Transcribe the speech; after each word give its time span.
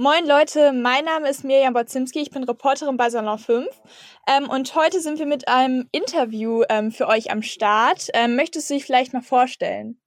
Moin 0.00 0.26
Leute, 0.26 0.72
mein 0.72 1.04
Name 1.04 1.28
ist 1.28 1.44
Mirjam 1.44 1.74
Botzimski, 1.74 2.20
ich 2.20 2.30
bin 2.30 2.44
Reporterin 2.44 2.96
bei 2.96 3.10
Salon 3.10 3.36
5 3.36 3.68
ähm, 4.26 4.48
und 4.48 4.74
heute 4.74 4.98
sind 4.98 5.18
wir 5.18 5.26
mit 5.26 5.46
einem 5.46 5.90
Interview 5.92 6.62
ähm, 6.70 6.90
für 6.90 7.06
euch 7.06 7.30
am 7.30 7.42
Start. 7.42 8.08
Ähm, 8.14 8.34
möchtest 8.34 8.70
du 8.70 8.74
dich 8.74 8.86
vielleicht 8.86 9.12
mal 9.12 9.20
vorstellen? 9.20 10.00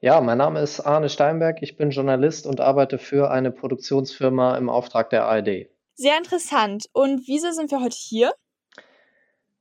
Ja, 0.00 0.20
mein 0.20 0.38
Name 0.38 0.58
ist 0.58 0.80
Arne 0.80 1.08
Steinberg, 1.08 1.62
ich 1.62 1.76
bin 1.76 1.90
Journalist 1.90 2.48
und 2.48 2.60
arbeite 2.60 2.98
für 2.98 3.30
eine 3.30 3.52
Produktionsfirma 3.52 4.56
im 4.56 4.68
Auftrag 4.68 5.08
der 5.10 5.26
ARD. 5.26 5.68
Sehr 5.94 6.18
interessant. 6.18 6.86
Und 6.92 7.28
wieso 7.28 7.52
sind 7.52 7.70
wir 7.70 7.80
heute 7.80 7.96
hier? 7.96 8.32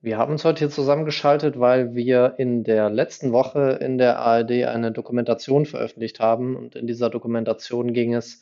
Wir 0.02 0.18
haben 0.18 0.32
uns 0.32 0.44
heute 0.44 0.58
hier 0.58 0.70
zusammengeschaltet, 0.72 1.60
weil 1.60 1.94
wir 1.94 2.34
in 2.40 2.64
der 2.64 2.90
letzten 2.90 3.32
Woche 3.32 3.78
in 3.80 4.00
der 4.00 4.18
ARD 4.18 4.64
eine 4.64 4.92
Dokumentation 4.92 5.68
veröffentlicht 5.68 6.20
haben 6.20 6.56
und 6.56 6.76
in 6.76 6.88
dieser 6.88 7.12
Dokumentation 7.12 7.94
ging 7.94 8.16
es 8.16 8.42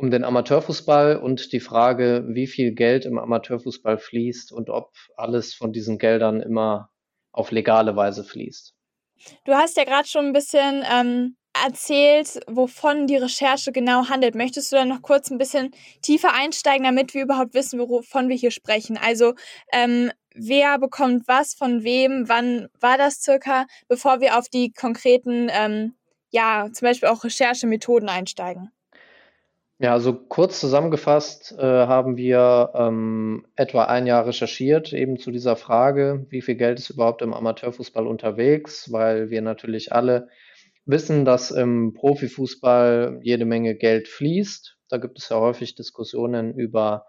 um 0.00 0.10
den 0.10 0.24
Amateurfußball 0.24 1.18
und 1.18 1.52
die 1.52 1.60
Frage, 1.60 2.24
wie 2.28 2.46
viel 2.46 2.72
Geld 2.72 3.04
im 3.04 3.18
Amateurfußball 3.18 3.98
fließt 3.98 4.50
und 4.50 4.70
ob 4.70 4.92
alles 5.16 5.52
von 5.52 5.74
diesen 5.74 5.98
Geldern 5.98 6.40
immer 6.40 6.88
auf 7.32 7.50
legale 7.50 7.94
Weise 7.96 8.24
fließt. 8.24 8.74
Du 9.44 9.52
hast 9.52 9.76
ja 9.76 9.84
gerade 9.84 10.08
schon 10.08 10.24
ein 10.24 10.32
bisschen 10.32 10.82
ähm, 10.90 11.36
erzählt, 11.66 12.40
wovon 12.46 13.06
die 13.08 13.16
Recherche 13.16 13.72
genau 13.72 14.08
handelt. 14.08 14.34
Möchtest 14.34 14.72
du 14.72 14.76
dann 14.76 14.88
noch 14.88 15.02
kurz 15.02 15.30
ein 15.30 15.36
bisschen 15.36 15.70
tiefer 16.00 16.32
einsteigen, 16.32 16.84
damit 16.84 17.12
wir 17.12 17.22
überhaupt 17.22 17.52
wissen, 17.52 17.78
wovon 17.78 18.30
wir 18.30 18.36
hier 18.36 18.52
sprechen? 18.52 18.96
Also 18.96 19.34
ähm, 19.70 20.10
wer 20.34 20.78
bekommt 20.78 21.28
was 21.28 21.52
von 21.52 21.84
wem, 21.84 22.26
wann 22.26 22.68
war 22.80 22.96
das 22.96 23.20
circa, 23.20 23.66
bevor 23.86 24.20
wir 24.20 24.38
auf 24.38 24.48
die 24.48 24.72
konkreten, 24.72 25.50
ähm, 25.52 25.94
ja, 26.30 26.68
zum 26.72 26.86
Beispiel 26.86 27.10
auch 27.10 27.22
Recherchemethoden 27.22 28.08
einsteigen? 28.08 28.70
Ja, 29.82 29.94
also 29.94 30.12
kurz 30.12 30.60
zusammengefasst 30.60 31.54
äh, 31.58 31.62
haben 31.62 32.18
wir 32.18 32.70
ähm, 32.74 33.46
etwa 33.56 33.84
ein 33.84 34.06
Jahr 34.06 34.26
recherchiert, 34.26 34.92
eben 34.92 35.18
zu 35.18 35.30
dieser 35.30 35.56
Frage, 35.56 36.26
wie 36.28 36.42
viel 36.42 36.56
Geld 36.56 36.78
ist 36.78 36.90
überhaupt 36.90 37.22
im 37.22 37.32
Amateurfußball 37.32 38.06
unterwegs, 38.06 38.92
weil 38.92 39.30
wir 39.30 39.40
natürlich 39.40 39.90
alle 39.90 40.28
wissen, 40.84 41.24
dass 41.24 41.50
im 41.50 41.94
Profifußball 41.94 43.20
jede 43.22 43.46
Menge 43.46 43.74
Geld 43.74 44.08
fließt. 44.08 44.76
Da 44.90 44.98
gibt 44.98 45.18
es 45.18 45.30
ja 45.30 45.40
häufig 45.40 45.76
Diskussionen 45.76 46.52
über 46.52 47.06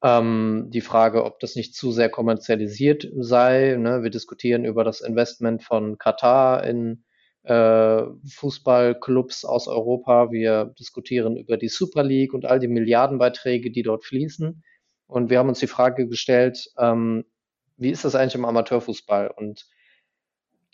ähm, 0.00 0.66
die 0.68 0.82
Frage, 0.82 1.24
ob 1.24 1.40
das 1.40 1.56
nicht 1.56 1.74
zu 1.74 1.90
sehr 1.90 2.10
kommerzialisiert 2.10 3.08
sei. 3.18 3.74
Ne? 3.76 4.04
Wir 4.04 4.10
diskutieren 4.10 4.64
über 4.64 4.84
das 4.84 5.00
Investment 5.00 5.64
von 5.64 5.98
Katar 5.98 6.62
in 6.62 7.02
Fußballclubs 7.46 9.44
aus 9.44 9.68
Europa. 9.68 10.30
Wir 10.32 10.74
diskutieren 10.78 11.36
über 11.36 11.56
die 11.56 11.68
Super 11.68 12.02
League 12.02 12.32
und 12.32 12.46
all 12.46 12.58
die 12.58 12.68
Milliardenbeiträge, 12.68 13.70
die 13.70 13.82
dort 13.82 14.04
fließen. 14.04 14.62
Und 15.06 15.30
wir 15.30 15.38
haben 15.38 15.50
uns 15.50 15.58
die 15.58 15.66
Frage 15.66 16.08
gestellt, 16.08 16.70
ähm, 16.78 17.24
wie 17.76 17.90
ist 17.90 18.04
das 18.04 18.14
eigentlich 18.14 18.34
im 18.34 18.44
Amateurfußball? 18.44 19.30
Und 19.36 19.66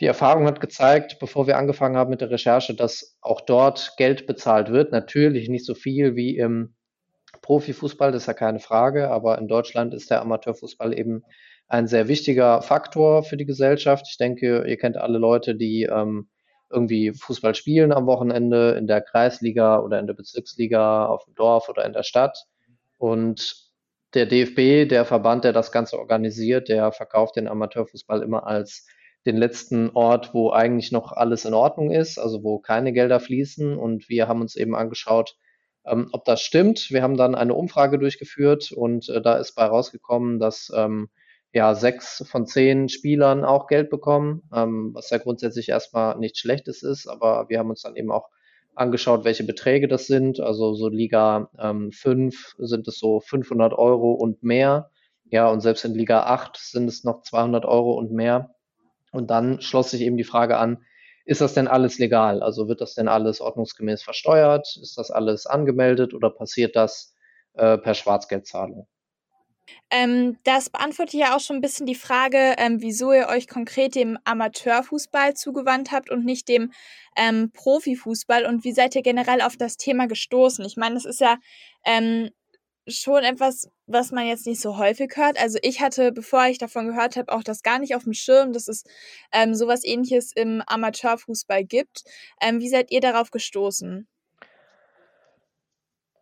die 0.01 0.07
Erfahrung 0.07 0.47
hat 0.47 0.61
gezeigt, 0.61 1.19
bevor 1.19 1.47
wir 1.47 1.59
angefangen 1.59 1.97
haben 1.97 2.11
mit 2.11 2.21
der 2.21 2.31
Recherche, 2.31 2.75
dass 2.75 3.19
auch 3.21 3.41
dort 3.41 3.95
Geld 3.97 4.27
bezahlt 4.27 4.71
wird. 4.71 4.93
Natürlich 4.93 5.49
nicht 5.49 5.67
so 5.67 5.75
viel 5.75 6.17
wie 6.17 6.37
im 6.37 6.75
Profifußball, 7.43 8.13
das 8.13 8.23
ist 8.23 8.27
ja 8.27 8.35
keine 8.35 8.61
Frage, 8.61 9.11
aber 9.11 9.39
in 9.39 9.49
Deutschland 9.49 9.93
ist 9.95 10.11
der 10.11 10.21
Amateurfußball 10.21 10.97
eben 10.99 11.23
ein 11.69 11.87
sehr 11.87 12.09
wichtiger 12.09 12.63
Faktor 12.63 13.23
für 13.23 13.37
die 13.37 13.47
Gesellschaft. 13.47 14.07
Ich 14.11 14.19
denke, 14.19 14.65
ihr 14.67 14.77
kennt 14.77 14.97
alle 14.97 15.19
Leute, 15.19 15.55
die 15.55 15.83
ähm, 15.83 16.29
irgendwie 16.71 17.13
Fußball 17.13 17.55
spielen 17.55 17.93
am 17.93 18.07
Wochenende 18.07 18.73
in 18.73 18.87
der 18.87 19.01
Kreisliga 19.01 19.81
oder 19.81 19.99
in 19.99 20.07
der 20.07 20.15
Bezirksliga 20.15 21.07
auf 21.07 21.25
dem 21.25 21.35
Dorf 21.35 21.69
oder 21.69 21.85
in 21.85 21.93
der 21.93 22.03
Stadt. 22.03 22.47
Und 22.99 23.71
der 24.15 24.27
DFB, 24.27 24.89
der 24.89 25.05
Verband, 25.05 25.45
der 25.45 25.53
das 25.53 25.73
Ganze 25.73 25.99
organisiert, 25.99 26.69
der 26.69 26.93
verkauft 26.93 27.37
den 27.37 27.49
Amateurfußball 27.49 28.23
immer 28.23 28.47
als 28.47 28.87
den 29.27 29.37
letzten 29.37 29.91
Ort, 29.91 30.33
wo 30.33 30.51
eigentlich 30.51 30.93
noch 30.93 31.13
alles 31.13 31.45
in 31.45 31.55
Ordnung 31.55 31.91
ist, 31.91 32.19
also 32.19 32.43
wo 32.43 32.59
keine 32.59 32.93
Gelder 32.93 33.21
fließen. 33.21 33.77
Und 33.77 34.09
wir 34.09 34.29
haben 34.29 34.41
uns 34.41 34.57
eben 34.57 34.75
angeschaut, 34.75 35.37
ähm, 35.85 36.09
ob 36.13 36.25
das 36.25 36.43
stimmt. 36.43 36.91
Wir 36.91 37.03
haben 37.03 37.17
dann 37.17 37.35
eine 37.35 37.55
Umfrage 37.55 37.99
durchgeführt 37.99 38.73
und 38.73 39.09
äh, 39.09 39.21
da 39.21 39.37
ist 39.37 39.55
bei 39.55 39.65
rausgekommen, 39.65 40.39
dass 40.39 40.73
ähm, 40.75 41.09
ja, 41.53 41.75
sechs 41.75 42.25
von 42.29 42.47
zehn 42.47 42.89
Spielern 42.89 43.45
auch 43.45 43.67
Geld 43.67 43.91
bekommen, 43.91 44.43
ähm, 44.55 44.91
was 44.95 45.11
ja 45.11 45.19
grundsätzlich 45.19 45.69
erstmal 45.69 46.17
nichts 46.19 46.39
Schlechtes 46.39 46.83
ist, 46.83 47.09
aber 47.09 47.49
wir 47.49 47.59
haben 47.59 47.71
uns 47.71 47.83
dann 47.83 47.97
eben 47.97 48.13
auch 48.13 48.29
angeschaut, 48.75 49.25
welche 49.25 49.45
Beträge 49.45 49.89
das 49.89 50.07
sind. 50.07 50.41
Also 50.41 50.75
so 50.75 50.89
Liga 50.89 51.51
ähm, 51.59 51.93
5 51.93 52.55
sind 52.59 52.87
es 52.89 52.99
so 52.99 53.21
500 53.21 53.75
Euro 53.75 54.13
und 54.13 54.43
mehr. 54.43 54.91
Ja, 55.31 55.49
und 55.49 55.61
selbst 55.61 55.85
in 55.85 55.95
Liga 55.95 56.23
8 56.25 56.57
sind 56.57 56.89
es 56.89 57.05
noch 57.05 57.23
200 57.23 57.65
Euro 57.65 57.93
und 57.95 58.13
mehr. 58.13 58.55
Und 59.13 59.31
dann 59.31 59.61
schloss 59.61 59.91
sich 59.91 60.03
eben 60.03 60.17
die 60.17 60.25
Frage 60.25 60.57
an, 60.57 60.85
ist 61.25 61.41
das 61.41 61.55
denn 61.55 61.69
alles 61.69 61.99
legal? 61.99 62.43
Also 62.43 62.69
wird 62.69 62.81
das 62.81 62.95
denn 62.95 63.09
alles 63.09 63.41
ordnungsgemäß 63.41 64.03
versteuert? 64.03 64.67
Ist 64.81 64.97
das 64.99 65.11
alles 65.11 65.47
angemeldet 65.47 66.15
oder 66.15 66.31
passiert 66.31 66.75
das 66.77 67.15
äh, 67.55 67.77
per 67.79 67.95
Schwarzgeldzahlung? 67.95 68.89
Ähm, 69.91 70.39
das 70.45 70.71
beantwortet 70.71 71.15
ja 71.15 71.37
auch 71.37 71.41
schon 71.41 71.57
ein 71.57 71.61
bisschen 71.61 71.87
die 71.87 71.95
Frage, 71.95 72.55
ähm, 72.59 72.81
wieso 72.81 73.13
ihr 73.13 73.29
euch 73.29 73.49
konkret 73.49 73.95
dem 73.95 74.19
Amateurfußball 74.25 75.35
zugewandt 75.35 75.91
habt 75.93 76.11
und 76.11 76.25
nicht 76.25 76.49
dem 76.49 76.73
ähm, 77.17 77.51
Profifußball 77.53 78.47
und 78.47 78.65
wie 78.65 78.73
seid 78.73 78.95
ihr 78.95 79.03
generell 79.03 79.41
auf 79.41 79.57
das 79.57 79.77
Thema 79.77 80.07
gestoßen? 80.07 80.65
Ich 80.65 80.77
meine, 80.77 80.95
das 80.95 81.05
ist 81.05 81.21
ja 81.21 81.39
ähm, 81.85 82.31
schon 82.89 83.25
etwas, 83.25 83.69
was 83.87 84.13
man 84.13 84.27
jetzt 84.27 84.47
nicht 84.47 84.61
so 84.61 84.79
häufig 84.79 85.13
hört. 85.17 85.39
Also 85.41 85.59
ich 85.63 85.81
hatte, 85.81 86.13
bevor 86.13 86.47
ich 86.47 86.59
davon 86.59 86.87
gehört 86.87 87.17
habe, 87.17 87.33
auch 87.33 87.43
das 87.43 87.63
gar 87.63 87.79
nicht 87.79 87.95
auf 87.95 88.05
dem 88.05 88.15
Schirm, 88.15 88.53
dass 88.53 88.69
es 88.69 88.85
ähm, 89.33 89.55
sowas 89.55 89.85
ähnliches 89.85 90.33
im 90.35 90.63
Amateurfußball 90.67 91.65
gibt. 91.65 92.05
Ähm, 92.41 92.61
wie 92.61 92.69
seid 92.69 92.91
ihr 92.91 93.01
darauf 93.01 93.31
gestoßen? 93.31 94.07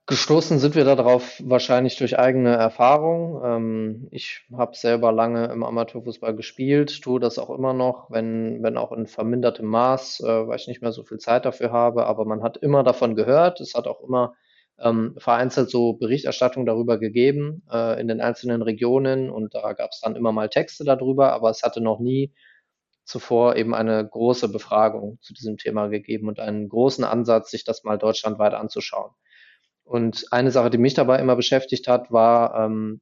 Gestoßen 0.08 0.58
sind 0.58 0.74
wir 0.74 0.86
darauf 0.86 1.38
wahrscheinlich 1.44 1.96
durch 1.96 2.18
eigene 2.18 2.56
Erfahrung. 2.56 3.42
Ähm, 3.44 4.08
ich 4.10 4.40
habe 4.56 4.74
selber 4.74 5.12
lange 5.12 5.52
im 5.52 5.62
Amateurfußball 5.62 6.34
gespielt, 6.34 7.02
tue 7.02 7.20
das 7.20 7.38
auch 7.38 7.50
immer 7.50 7.74
noch, 7.74 8.10
wenn, 8.10 8.62
wenn 8.62 8.78
auch 8.78 8.90
in 8.92 9.06
vermindertem 9.06 9.66
Maß, 9.66 10.20
äh, 10.20 10.48
weil 10.48 10.56
ich 10.56 10.66
nicht 10.66 10.80
mehr 10.80 10.92
so 10.92 11.04
viel 11.04 11.18
Zeit 11.18 11.44
dafür 11.44 11.72
habe. 11.72 12.06
Aber 12.06 12.24
man 12.24 12.42
hat 12.42 12.56
immer 12.56 12.82
davon 12.84 13.16
gehört. 13.16 13.60
Es 13.60 13.74
hat 13.74 13.86
auch 13.86 14.00
immer 14.00 14.34
ähm, 14.78 15.14
vereinzelt 15.18 15.68
so 15.68 15.92
Berichterstattung 15.92 16.64
darüber 16.64 16.98
gegeben 16.98 17.62
äh, 17.70 18.00
in 18.00 18.08
den 18.08 18.22
einzelnen 18.22 18.62
Regionen 18.62 19.28
und 19.28 19.54
da 19.54 19.74
gab 19.74 19.90
es 19.90 20.00
dann 20.00 20.16
immer 20.16 20.32
mal 20.32 20.48
Texte 20.48 20.84
darüber, 20.84 21.34
aber 21.34 21.50
es 21.50 21.62
hatte 21.62 21.82
noch 21.82 22.00
nie 22.00 22.32
zuvor 23.04 23.56
eben 23.56 23.74
eine 23.74 24.06
große 24.08 24.48
Befragung 24.50 25.18
zu 25.20 25.34
diesem 25.34 25.58
Thema 25.58 25.88
gegeben 25.88 26.28
und 26.28 26.40
einen 26.40 26.68
großen 26.68 27.04
Ansatz, 27.04 27.50
sich 27.50 27.64
das 27.64 27.84
mal 27.84 27.98
deutschlandweit 27.98 28.54
anzuschauen. 28.54 29.10
Und 29.88 30.26
eine 30.32 30.50
Sache, 30.50 30.68
die 30.68 30.76
mich 30.76 30.92
dabei 30.92 31.18
immer 31.18 31.34
beschäftigt 31.34 31.88
hat, 31.88 32.12
war 32.12 32.54
ähm, 32.62 33.00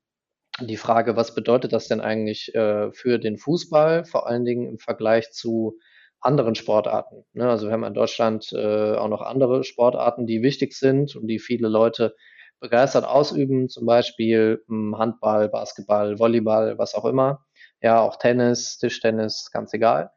die 0.60 0.76
Frage, 0.76 1.16
was 1.16 1.34
bedeutet 1.34 1.72
das 1.72 1.88
denn 1.88 2.00
eigentlich 2.00 2.54
äh, 2.54 2.92
für 2.92 3.18
den 3.18 3.38
Fußball, 3.38 4.04
vor 4.04 4.28
allen 4.28 4.44
Dingen 4.44 4.68
im 4.68 4.78
Vergleich 4.78 5.32
zu 5.32 5.78
anderen 6.20 6.54
Sportarten. 6.54 7.24
Ne? 7.32 7.50
Also 7.50 7.66
wir 7.66 7.72
haben 7.72 7.82
in 7.82 7.92
Deutschland 7.92 8.52
äh, 8.52 8.94
auch 8.94 9.08
noch 9.08 9.20
andere 9.20 9.64
Sportarten, 9.64 10.26
die 10.26 10.42
wichtig 10.42 10.74
sind 10.74 11.16
und 11.16 11.26
die 11.26 11.40
viele 11.40 11.66
Leute 11.68 12.14
begeistert 12.60 13.04
ausüben, 13.04 13.68
zum 13.68 13.84
Beispiel 13.84 14.62
hm, 14.68 14.96
Handball, 14.96 15.48
Basketball, 15.48 16.20
Volleyball, 16.20 16.78
was 16.78 16.94
auch 16.94 17.04
immer. 17.04 17.44
Ja, 17.82 18.00
auch 18.00 18.16
Tennis, 18.16 18.78
Tischtennis, 18.78 19.50
ganz 19.52 19.74
egal. 19.74 20.12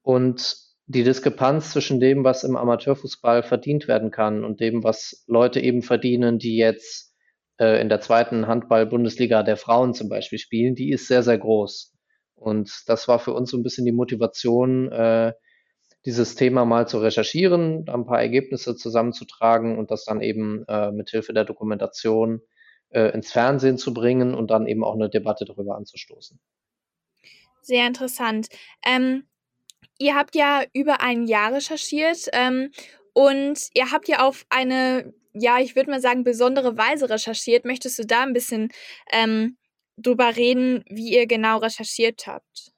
Und 0.00 0.65
die 0.86 1.02
Diskrepanz 1.02 1.72
zwischen 1.72 1.98
dem, 1.98 2.24
was 2.24 2.44
im 2.44 2.56
Amateurfußball 2.56 3.42
verdient 3.42 3.88
werden 3.88 4.10
kann 4.10 4.44
und 4.44 4.60
dem, 4.60 4.84
was 4.84 5.24
Leute 5.26 5.60
eben 5.60 5.82
verdienen, 5.82 6.38
die 6.38 6.56
jetzt 6.56 7.12
äh, 7.58 7.80
in 7.80 7.88
der 7.88 8.00
zweiten 8.00 8.46
Handball-Bundesliga 8.46 9.42
der 9.42 9.56
Frauen 9.56 9.94
zum 9.94 10.08
Beispiel 10.08 10.38
spielen, 10.38 10.74
die 10.74 10.90
ist 10.90 11.08
sehr, 11.08 11.22
sehr 11.22 11.38
groß. 11.38 11.92
Und 12.36 12.82
das 12.86 13.08
war 13.08 13.18
für 13.18 13.32
uns 13.32 13.50
so 13.50 13.56
ein 13.56 13.62
bisschen 13.62 13.84
die 13.84 13.92
Motivation, 13.92 14.92
äh, 14.92 15.32
dieses 16.04 16.36
Thema 16.36 16.64
mal 16.64 16.86
zu 16.86 16.98
recherchieren, 16.98 17.88
ein 17.88 18.06
paar 18.06 18.20
Ergebnisse 18.20 18.76
zusammenzutragen 18.76 19.76
und 19.76 19.90
das 19.90 20.04
dann 20.04 20.20
eben 20.20 20.64
äh, 20.68 20.92
mit 20.92 21.10
Hilfe 21.10 21.32
der 21.32 21.44
Dokumentation 21.44 22.42
äh, 22.90 23.12
ins 23.12 23.32
Fernsehen 23.32 23.76
zu 23.76 23.92
bringen 23.92 24.34
und 24.34 24.52
dann 24.52 24.68
eben 24.68 24.84
auch 24.84 24.94
eine 24.94 25.10
Debatte 25.10 25.44
darüber 25.44 25.76
anzustoßen. 25.76 26.38
Sehr 27.62 27.88
interessant. 27.88 28.46
Ähm, 28.86 29.24
Ihr 29.98 30.14
habt 30.14 30.34
ja 30.34 30.62
über 30.72 31.00
ein 31.00 31.26
Jahr 31.26 31.54
recherchiert 31.54 32.28
ähm, 32.32 32.70
und 33.12 33.68
ihr 33.74 33.90
habt 33.92 34.08
ja 34.08 34.26
auf 34.26 34.44
eine, 34.50 35.14
ja, 35.32 35.58
ich 35.58 35.74
würde 35.74 35.90
mal 35.90 36.00
sagen, 36.00 36.24
besondere 36.24 36.76
Weise 36.76 37.08
recherchiert. 37.08 37.64
Möchtest 37.64 37.98
du 37.98 38.04
da 38.04 38.22
ein 38.22 38.34
bisschen 38.34 38.70
ähm, 39.12 39.56
drüber 39.96 40.36
reden, 40.36 40.84
wie 40.88 41.14
ihr 41.14 41.26
genau 41.26 41.58
recherchiert 41.58 42.26
habt? 42.26 42.72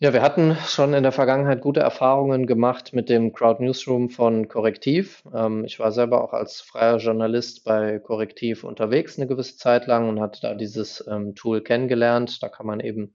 Ja, 0.00 0.12
wir 0.12 0.22
hatten 0.22 0.56
schon 0.66 0.92
in 0.92 1.02
der 1.02 1.12
Vergangenheit 1.12 1.60
gute 1.60 1.80
Erfahrungen 1.80 2.46
gemacht 2.46 2.92
mit 2.92 3.08
dem 3.08 3.32
Crowd 3.32 3.62
Newsroom 3.62 4.10
von 4.10 4.48
Korrektiv. 4.48 5.22
Ähm, 5.32 5.64
ich 5.64 5.78
war 5.78 5.92
selber 5.92 6.22
auch 6.24 6.32
als 6.32 6.60
freier 6.60 6.98
Journalist 6.98 7.64
bei 7.64 8.00
Korrektiv 8.00 8.64
unterwegs 8.64 9.16
eine 9.18 9.28
gewisse 9.28 9.56
Zeit 9.56 9.86
lang 9.86 10.08
und 10.08 10.20
hatte 10.20 10.40
da 10.42 10.54
dieses 10.54 11.04
ähm, 11.08 11.34
Tool 11.34 11.62
kennengelernt. 11.62 12.42
Da 12.42 12.48
kann 12.48 12.66
man 12.66 12.80
eben 12.80 13.14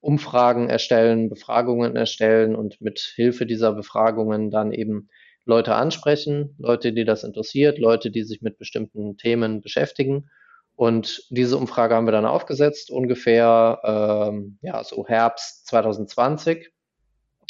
Umfragen 0.00 0.68
erstellen, 0.68 1.28
Befragungen 1.28 1.96
erstellen 1.96 2.54
und 2.54 2.80
mit 2.80 3.00
Hilfe 3.16 3.46
dieser 3.46 3.72
Befragungen 3.72 4.50
dann 4.50 4.72
eben 4.72 5.08
Leute 5.44 5.74
ansprechen, 5.74 6.54
Leute, 6.58 6.92
die 6.92 7.04
das 7.04 7.24
interessiert, 7.24 7.78
Leute, 7.78 8.10
die 8.10 8.22
sich 8.22 8.42
mit 8.42 8.58
bestimmten 8.58 9.16
Themen 9.16 9.60
beschäftigen. 9.60 10.30
Und 10.76 11.24
diese 11.30 11.56
Umfrage 11.56 11.94
haben 11.94 12.06
wir 12.06 12.12
dann 12.12 12.26
aufgesetzt, 12.26 12.90
ungefähr 12.90 13.80
ähm, 13.82 14.58
ja, 14.62 14.84
so 14.84 15.06
Herbst 15.08 15.66
2020. 15.66 16.70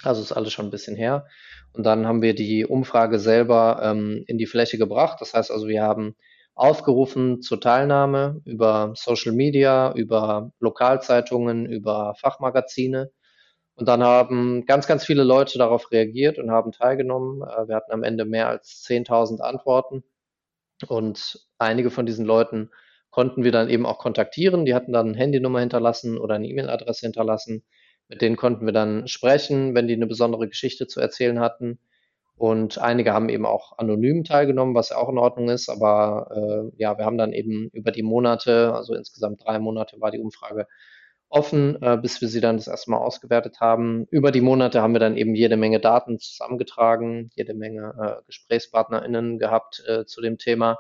Also 0.03 0.23
ist 0.23 0.33
alles 0.33 0.53
schon 0.53 0.67
ein 0.67 0.71
bisschen 0.71 0.97
her. 0.97 1.27
Und 1.73 1.85
dann 1.85 2.07
haben 2.07 2.23
wir 2.23 2.35
die 2.35 2.65
Umfrage 2.65 3.19
selber 3.19 3.81
ähm, 3.83 4.25
in 4.27 4.39
die 4.39 4.47
Fläche 4.47 4.79
gebracht. 4.79 5.21
Das 5.21 5.35
heißt 5.35 5.51
also, 5.51 5.67
wir 5.67 5.83
haben 5.83 6.15
aufgerufen 6.59 7.41
zur 7.41 7.61
Teilnahme 7.61 8.41
über 8.45 8.93
Social 8.97 9.33
Media, 9.33 9.93
über 9.95 10.53
Lokalzeitungen, 10.59 11.67
über 11.67 12.15
Fachmagazine. 12.17 13.13
Und 13.77 13.87
dann 13.87 14.03
haben 14.03 14.67
ganz, 14.67 14.89
ganz 14.89 15.05
viele 15.05 15.23
Leute 15.23 15.57
darauf 15.57 15.93
reagiert 15.93 16.39
und 16.39 16.51
haben 16.51 16.73
teilgenommen. 16.73 17.43
Äh, 17.43 17.69
wir 17.69 17.77
hatten 17.77 17.93
am 17.93 18.03
Ende 18.03 18.25
mehr 18.25 18.49
als 18.49 18.85
10.000 18.85 19.41
Antworten. 19.41 20.03
Und 20.89 21.47
einige 21.59 21.91
von 21.91 22.07
diesen 22.07 22.27
Leuten 22.27 22.71
konnten 23.11 23.45
wir 23.45 23.53
dann 23.53 23.71
eben 23.71 23.87
auch 23.87 23.99
kontaktieren. 23.99 24.65
Die 24.65 24.75
hatten 24.75 24.93
dann 24.93 25.09
eine 25.09 25.19
Handynummer 25.19 25.61
hinterlassen 25.61 26.19
oder 26.19 26.35
eine 26.35 26.49
E-Mail-Adresse 26.49 27.07
hinterlassen. 27.07 27.65
Mit 28.09 28.21
denen 28.21 28.37
konnten 28.37 28.67
wir 28.67 28.73
dann 28.73 29.07
sprechen, 29.07 29.77
wenn 29.77 29.87
die 29.87 29.95
eine 29.95 30.07
besondere 30.09 30.49
Geschichte 30.49 30.89
zu 30.89 31.01
erzählen 31.01 31.39
hatten. 31.39 31.79
Und 32.39 32.79
einige 32.79 33.13
haben 33.13 33.29
eben 33.29 33.45
auch 33.45 33.79
anonym 33.79 34.25
teilgenommen, 34.25 34.75
was 34.75 34.91
ja 34.91 34.97
auch 34.97 35.09
in 35.09 35.19
Ordnung 35.19 35.49
ist. 35.49 35.69
Aber 35.69 36.71
äh, 36.75 36.81
ja, 36.81 36.97
wir 36.97 37.05
haben 37.05 37.19
dann 37.19 37.33
eben 37.33 37.69
über 37.73 37.91
die 37.91 38.03
Monate, 38.03 38.73
also 38.75 38.95
insgesamt 38.95 39.45
drei 39.45 39.59
Monate 39.59 40.01
war 40.01 40.11
die 40.11 40.21
Umfrage 40.21 40.67
offen, 41.29 41.83
äh, 41.83 41.99
bis 42.01 42.21
wir 42.21 42.29
sie 42.29 42.41
dann 42.41 42.57
das 42.57 42.69
erste 42.69 42.91
Mal 42.91 42.99
ausgewertet 42.99 43.61
haben. 43.61 44.07
Über 44.11 44.31
die 44.31 44.41
Monate 44.41 44.81
haben 44.81 44.95
wir 44.95 45.01
dann 45.01 45.17
eben 45.17 45.35
jede 45.35 45.57
Menge 45.57 45.81
Daten 45.81 46.19
zusammengetragen, 46.19 47.31
jede 47.35 47.55
Menge 47.55 47.93
äh, 48.01 48.25
GesprächspartnerInnen 48.27 49.39
gehabt 49.39 49.83
äh, 49.87 50.07
zu 50.07 50.21
dem 50.23 50.39
Thema 50.39 50.79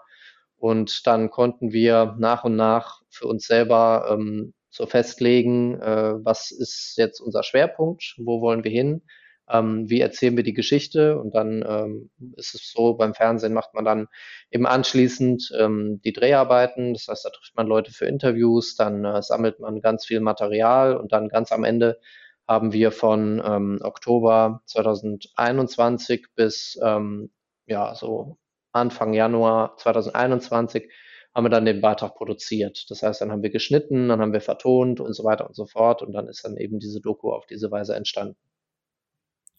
und 0.58 1.06
dann 1.06 1.30
konnten 1.30 1.72
wir 1.72 2.16
nach 2.18 2.44
und 2.44 2.56
nach 2.56 3.02
für 3.10 3.26
uns 3.26 3.46
selber 3.46 4.08
ähm, 4.10 4.54
so 4.70 4.86
festlegen, 4.86 5.80
äh, 5.80 6.14
was 6.24 6.50
ist 6.50 6.94
jetzt 6.96 7.20
unser 7.20 7.42
Schwerpunkt, 7.42 8.14
wo 8.18 8.40
wollen 8.40 8.64
wir 8.64 8.70
hin, 8.70 9.02
ähm, 9.50 9.88
wie 9.88 10.00
erzählen 10.00 10.36
wir 10.36 10.44
die 10.44 10.54
Geschichte. 10.54 11.18
Und 11.18 11.34
dann 11.34 11.64
ähm, 11.66 12.10
ist 12.36 12.54
es 12.54 12.72
so, 12.72 12.94
beim 12.94 13.14
Fernsehen 13.14 13.52
macht 13.52 13.74
man 13.74 13.84
dann 13.84 14.08
eben 14.50 14.66
anschließend 14.66 15.52
ähm, 15.58 16.00
die 16.04 16.12
Dreharbeiten. 16.12 16.94
Das 16.94 17.08
heißt, 17.08 17.24
da 17.24 17.30
trifft 17.30 17.56
man 17.56 17.66
Leute 17.66 17.92
für 17.92 18.06
Interviews, 18.06 18.76
dann 18.76 19.04
äh, 19.04 19.22
sammelt 19.22 19.60
man 19.60 19.80
ganz 19.80 20.06
viel 20.06 20.20
Material 20.20 20.96
und 20.96 21.12
dann 21.12 21.28
ganz 21.28 21.52
am 21.52 21.64
Ende 21.64 21.98
haben 22.46 22.72
wir 22.72 22.92
von 22.92 23.42
ähm, 23.44 23.78
Oktober 23.82 24.62
2021 24.66 26.28
bis 26.34 26.78
ähm, 26.82 27.30
ja 27.66 27.94
so 27.94 28.38
Anfang 28.72 29.12
Januar 29.12 29.76
2021 29.76 30.88
haben 31.34 31.44
wir 31.44 31.50
dann 31.50 31.66
den 31.66 31.80
Beitrag 31.80 32.14
produziert. 32.16 32.90
Das 32.90 33.02
heißt, 33.02 33.20
dann 33.20 33.30
haben 33.30 33.42
wir 33.42 33.50
geschnitten, 33.50 34.08
dann 34.08 34.20
haben 34.20 34.32
wir 34.32 34.40
vertont 34.40 35.00
und 35.00 35.12
so 35.12 35.24
weiter 35.24 35.46
und 35.46 35.54
so 35.54 35.66
fort. 35.66 36.02
Und 36.02 36.12
dann 36.12 36.26
ist 36.26 36.44
dann 36.44 36.56
eben 36.56 36.78
diese 36.80 37.00
Doku 37.00 37.30
auf 37.32 37.46
diese 37.46 37.70
Weise 37.70 37.94
entstanden. 37.94 38.36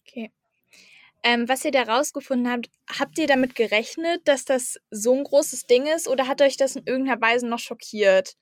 Okay. 0.06 0.32
Ähm, 1.22 1.48
was 1.48 1.64
ihr 1.64 1.70
da 1.70 1.82
rausgefunden 1.82 2.50
habt, 2.50 2.70
habt 2.98 3.18
ihr 3.18 3.26
damit 3.26 3.54
gerechnet, 3.54 4.22
dass 4.24 4.44
das 4.44 4.80
so 4.90 5.14
ein 5.14 5.24
großes 5.24 5.66
Ding 5.66 5.86
ist 5.86 6.08
oder 6.08 6.26
hat 6.26 6.40
euch 6.40 6.56
das 6.56 6.76
in 6.76 6.86
irgendeiner 6.86 7.20
Weise 7.20 7.46
noch 7.46 7.58
schockiert? 7.58 8.36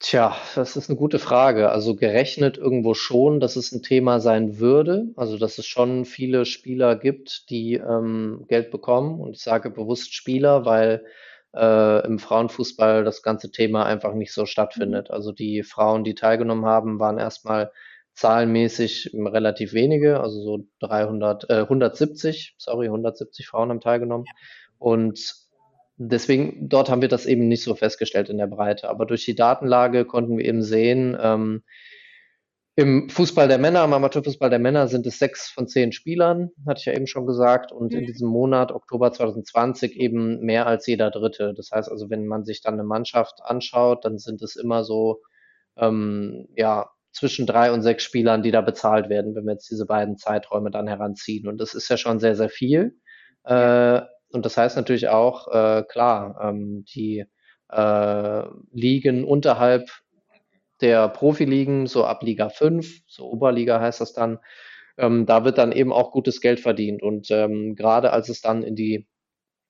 Tja, 0.00 0.36
das 0.54 0.76
ist 0.76 0.88
eine 0.88 0.96
gute 0.96 1.18
Frage. 1.18 1.70
Also 1.70 1.96
gerechnet 1.96 2.56
irgendwo 2.56 2.94
schon, 2.94 3.40
dass 3.40 3.56
es 3.56 3.72
ein 3.72 3.82
Thema 3.82 4.20
sein 4.20 4.60
würde. 4.60 5.06
Also 5.16 5.38
dass 5.38 5.58
es 5.58 5.66
schon 5.66 6.04
viele 6.04 6.44
Spieler 6.44 6.94
gibt, 6.94 7.50
die 7.50 7.74
ähm, 7.74 8.44
Geld 8.48 8.70
bekommen. 8.70 9.20
Und 9.20 9.32
ich 9.34 9.42
sage 9.42 9.70
bewusst 9.70 10.14
Spieler, 10.14 10.64
weil 10.64 11.04
äh, 11.52 12.06
im 12.06 12.20
Frauenfußball 12.20 13.02
das 13.02 13.22
ganze 13.22 13.50
Thema 13.50 13.86
einfach 13.86 14.14
nicht 14.14 14.32
so 14.32 14.46
stattfindet. 14.46 15.08
Mhm. 15.08 15.14
Also 15.14 15.32
die 15.32 15.64
Frauen, 15.64 16.04
die 16.04 16.14
teilgenommen 16.14 16.64
haben, 16.64 17.00
waren 17.00 17.18
erstmal 17.18 17.72
zahlenmäßig 18.18 19.12
relativ 19.14 19.72
wenige, 19.72 20.20
also 20.20 20.42
so 20.42 20.66
300, 20.80 21.48
äh, 21.50 21.60
170, 21.60 22.56
sorry, 22.58 22.86
170 22.86 23.46
Frauen 23.46 23.70
haben 23.70 23.80
teilgenommen. 23.80 24.26
Und 24.78 25.36
deswegen, 25.98 26.68
dort 26.68 26.90
haben 26.90 27.00
wir 27.00 27.08
das 27.08 27.26
eben 27.26 27.46
nicht 27.46 27.62
so 27.62 27.76
festgestellt 27.76 28.28
in 28.28 28.38
der 28.38 28.48
Breite. 28.48 28.88
Aber 28.88 29.06
durch 29.06 29.24
die 29.24 29.36
Datenlage 29.36 30.04
konnten 30.04 30.36
wir 30.36 30.44
eben 30.44 30.62
sehen, 30.62 31.16
ähm, 31.20 31.62
im 32.74 33.08
Fußball 33.08 33.46
der 33.48 33.58
Männer, 33.58 33.84
im 33.84 33.92
Amateurfußball 33.92 34.50
der 34.50 34.60
Männer 34.60 34.88
sind 34.88 35.06
es 35.06 35.18
sechs 35.18 35.48
von 35.48 35.68
zehn 35.68 35.92
Spielern, 35.92 36.50
hatte 36.66 36.80
ich 36.80 36.86
ja 36.86 36.94
eben 36.94 37.08
schon 37.08 37.26
gesagt, 37.26 37.72
und 37.72 37.92
in 37.92 38.02
mhm. 38.02 38.06
diesem 38.06 38.28
Monat, 38.28 38.72
Oktober 38.72 39.12
2020, 39.12 39.96
eben 39.96 40.40
mehr 40.40 40.66
als 40.66 40.86
jeder 40.86 41.10
Dritte. 41.10 41.54
Das 41.54 41.70
heißt 41.70 41.88
also, 41.88 42.10
wenn 42.10 42.26
man 42.26 42.44
sich 42.44 42.62
dann 42.62 42.74
eine 42.74 42.84
Mannschaft 42.84 43.42
anschaut, 43.44 44.04
dann 44.04 44.18
sind 44.18 44.42
es 44.42 44.54
immer 44.56 44.84
so, 44.84 45.22
ähm, 45.76 46.48
ja, 46.56 46.90
zwischen 47.18 47.46
drei 47.46 47.72
und 47.72 47.82
sechs 47.82 48.04
Spielern, 48.04 48.42
die 48.42 48.50
da 48.50 48.60
bezahlt 48.60 49.08
werden, 49.08 49.34
wenn 49.34 49.44
wir 49.44 49.52
jetzt 49.52 49.70
diese 49.70 49.86
beiden 49.86 50.16
Zeiträume 50.16 50.70
dann 50.70 50.86
heranziehen. 50.86 51.48
Und 51.48 51.60
das 51.60 51.74
ist 51.74 51.88
ja 51.88 51.96
schon 51.96 52.20
sehr, 52.20 52.36
sehr 52.36 52.48
viel. 52.48 52.96
Äh, 53.44 54.00
und 54.30 54.44
das 54.44 54.56
heißt 54.56 54.76
natürlich 54.76 55.08
auch, 55.08 55.48
äh, 55.48 55.82
klar, 55.88 56.38
ähm, 56.42 56.84
die 56.94 57.24
äh, 57.70 58.42
Ligen 58.72 59.24
unterhalb 59.24 59.90
der 60.80 61.08
Profiligen, 61.08 61.86
so 61.86 62.04
ab 62.04 62.22
Liga 62.22 62.48
5, 62.50 63.00
so 63.06 63.30
Oberliga 63.30 63.80
heißt 63.80 64.00
das 64.00 64.12
dann, 64.12 64.38
ähm, 64.96 65.26
da 65.26 65.44
wird 65.44 65.58
dann 65.58 65.72
eben 65.72 65.92
auch 65.92 66.12
gutes 66.12 66.40
Geld 66.40 66.60
verdient. 66.60 67.02
Und 67.02 67.30
ähm, 67.30 67.74
gerade 67.74 68.12
als 68.12 68.28
es 68.28 68.40
dann 68.40 68.62
in 68.62 68.76
die 68.76 69.08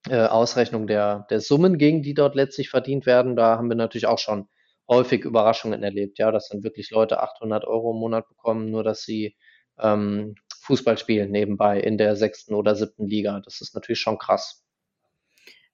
äh, 0.07 0.25
Ausrechnung 0.25 0.87
der, 0.87 1.25
der 1.29 1.41
Summen 1.41 1.77
ging, 1.77 2.01
die 2.01 2.13
dort 2.13 2.35
letztlich 2.35 2.69
verdient 2.69 3.05
werden, 3.05 3.35
da 3.35 3.57
haben 3.57 3.69
wir 3.69 3.75
natürlich 3.75 4.07
auch 4.07 4.19
schon 4.19 4.47
häufig 4.89 5.23
Überraschungen 5.23 5.83
erlebt, 5.83 6.17
ja, 6.19 6.31
dass 6.31 6.49
dann 6.49 6.63
wirklich 6.63 6.89
Leute 6.89 7.21
800 7.21 7.65
Euro 7.65 7.91
im 7.91 7.99
Monat 7.99 8.27
bekommen, 8.27 8.71
nur 8.71 8.83
dass 8.83 9.03
sie 9.03 9.37
ähm, 9.79 10.35
Fußball 10.61 10.97
spielen 10.97 11.31
nebenbei 11.31 11.79
in 11.79 11.97
der 11.97 12.15
sechsten 12.15 12.53
oder 12.53 12.75
siebten 12.75 13.07
Liga. 13.07 13.39
Das 13.45 13.61
ist 13.61 13.75
natürlich 13.75 14.01
schon 14.01 14.17
krass. 14.17 14.63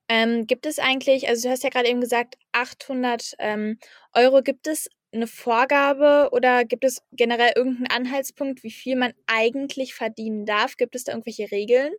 Ähm, 0.07 0.45
gibt 0.45 0.67
es 0.67 0.77
eigentlich, 0.77 1.27
also 1.27 1.47
du 1.47 1.51
hast 1.51 1.63
ja 1.63 1.69
gerade 1.69 1.89
eben 1.89 2.01
gesagt, 2.01 2.35
800 2.51 3.33
ähm, 3.39 3.79
Euro, 4.13 4.43
gibt 4.43 4.67
es 4.67 4.87
eine 5.11 5.27
Vorgabe 5.27 6.29
oder 6.31 6.65
gibt 6.65 6.83
es 6.83 7.01
generell 7.11 7.53
irgendeinen 7.55 8.05
Anhaltspunkt, 8.05 8.63
wie 8.63 8.71
viel 8.71 8.97
man 8.97 9.13
eigentlich 9.25 9.95
verdienen 9.95 10.45
darf? 10.45 10.77
Gibt 10.77 10.93
es 10.93 11.05
da 11.05 11.13
irgendwelche 11.13 11.49
Regeln? 11.51 11.93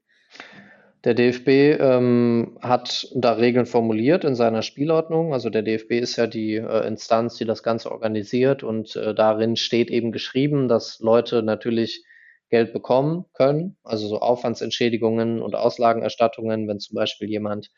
Der 1.07 1.15
DFB 1.15 1.79
ähm, 1.81 2.59
hat 2.61 3.07
da 3.15 3.35
Regeln 3.35 3.67
formuliert 3.67 4.25
in 4.25 4.35
seiner 4.35 4.63
Spielordnung. 4.63 5.33
Also 5.33 5.51
der 5.51 5.63
DFB 5.63 5.93
ist 5.93 6.17
ja 6.17 6.27
die 6.27 6.57
äh, 6.57 6.85
Instanz, 6.85 7.37
die 7.37 7.45
das 7.45 7.63
Ganze 7.63 7.93
organisiert 7.93 8.65
und 8.65 8.97
äh, 8.97 9.15
darin 9.15 9.55
steht 9.55 9.89
eben 9.89 10.11
geschrieben, 10.11 10.67
dass 10.67 10.99
Leute 10.99 11.45
natürlich 11.45 12.05
Geld 12.51 12.73
bekommen 12.73 13.27
können, 13.35 13.77
also 13.85 14.09
so 14.09 14.19
Aufwandsentschädigungen 14.19 15.43
und 15.43 15.55
Auslagenerstattungen, 15.55 16.67
wenn 16.67 16.81
zum 16.81 16.97
Beispiel 16.97 17.31
jemand 17.31 17.71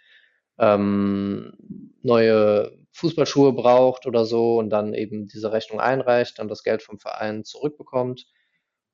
ähm, 0.59 1.53
neue 2.01 2.73
Fußballschuhe 2.93 3.53
braucht 3.53 4.07
oder 4.07 4.25
so 4.25 4.57
und 4.57 4.71
dann 4.71 4.95
eben 4.95 5.29
diese 5.29 5.53
Rechnung 5.53 5.81
einreicht, 5.81 6.39
dann 6.39 6.49
das 6.49 6.63
Geld 6.63 6.83
vom 6.83 6.99
Verein 6.99 7.45
zurückbekommt. 7.45 8.25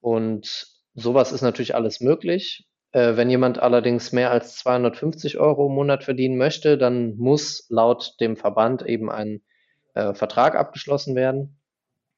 Und 0.00 0.66
sowas 0.94 1.30
ist 1.30 1.42
natürlich 1.42 1.76
alles 1.76 2.00
möglich. 2.00 2.66
Äh, 2.94 3.16
wenn 3.16 3.28
jemand 3.28 3.58
allerdings 3.58 4.12
mehr 4.12 4.30
als 4.30 4.54
250 4.56 5.38
Euro 5.38 5.66
im 5.66 5.74
Monat 5.74 6.04
verdienen 6.04 6.38
möchte, 6.38 6.78
dann 6.78 7.16
muss 7.16 7.66
laut 7.68 8.14
dem 8.20 8.36
Verband 8.36 8.86
eben 8.86 9.10
ein 9.10 9.42
äh, 9.94 10.14
Vertrag 10.14 10.54
abgeschlossen 10.54 11.16
werden. 11.16 11.58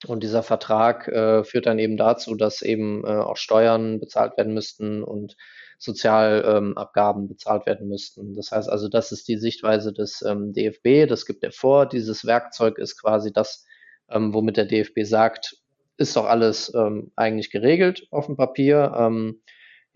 Und 0.07 0.23
dieser 0.23 0.43
Vertrag 0.43 1.09
äh, 1.09 1.45
führt 1.45 1.65
dann 1.65 1.79
eben 1.79 1.97
dazu, 1.97 2.35
dass 2.35 2.61
eben 2.61 3.05
äh, 3.05 3.09
auch 3.09 3.39
Steuern 3.39 4.01
bezahlt 4.01 4.37
werden 4.37 4.53
müssten 4.53 5.03
und 5.03 5.39
Sozialabgaben 5.79 7.23
ähm, 7.23 7.29
bezahlt 7.29 7.65
werden 7.65 7.89
müssten. 7.89 8.35
Das 8.35 8.53
heißt 8.53 8.69
also, 8.69 8.89
das 8.89 9.13
ist 9.13 9.27
die 9.29 9.39
Sichtweise 9.39 9.95
des 9.95 10.21
ähm, 10.21 10.53
DFB. 10.53 11.09
Das 11.09 11.25
gibt 11.25 11.43
er 11.43 11.53
vor. 11.53 11.87
Dieses 11.87 12.27
Werkzeug 12.27 12.77
ist 12.77 13.01
quasi 13.01 13.33
das, 13.33 13.65
ähm, 14.11 14.35
womit 14.35 14.59
der 14.59 14.67
DFB 14.67 15.05
sagt, 15.05 15.57
ist 15.97 16.17
doch 16.17 16.27
alles 16.27 16.71
ähm, 16.75 17.13
eigentlich 17.17 17.51
geregelt 17.51 18.07
auf 18.11 18.27
dem 18.27 18.37
Papier. 18.37 18.93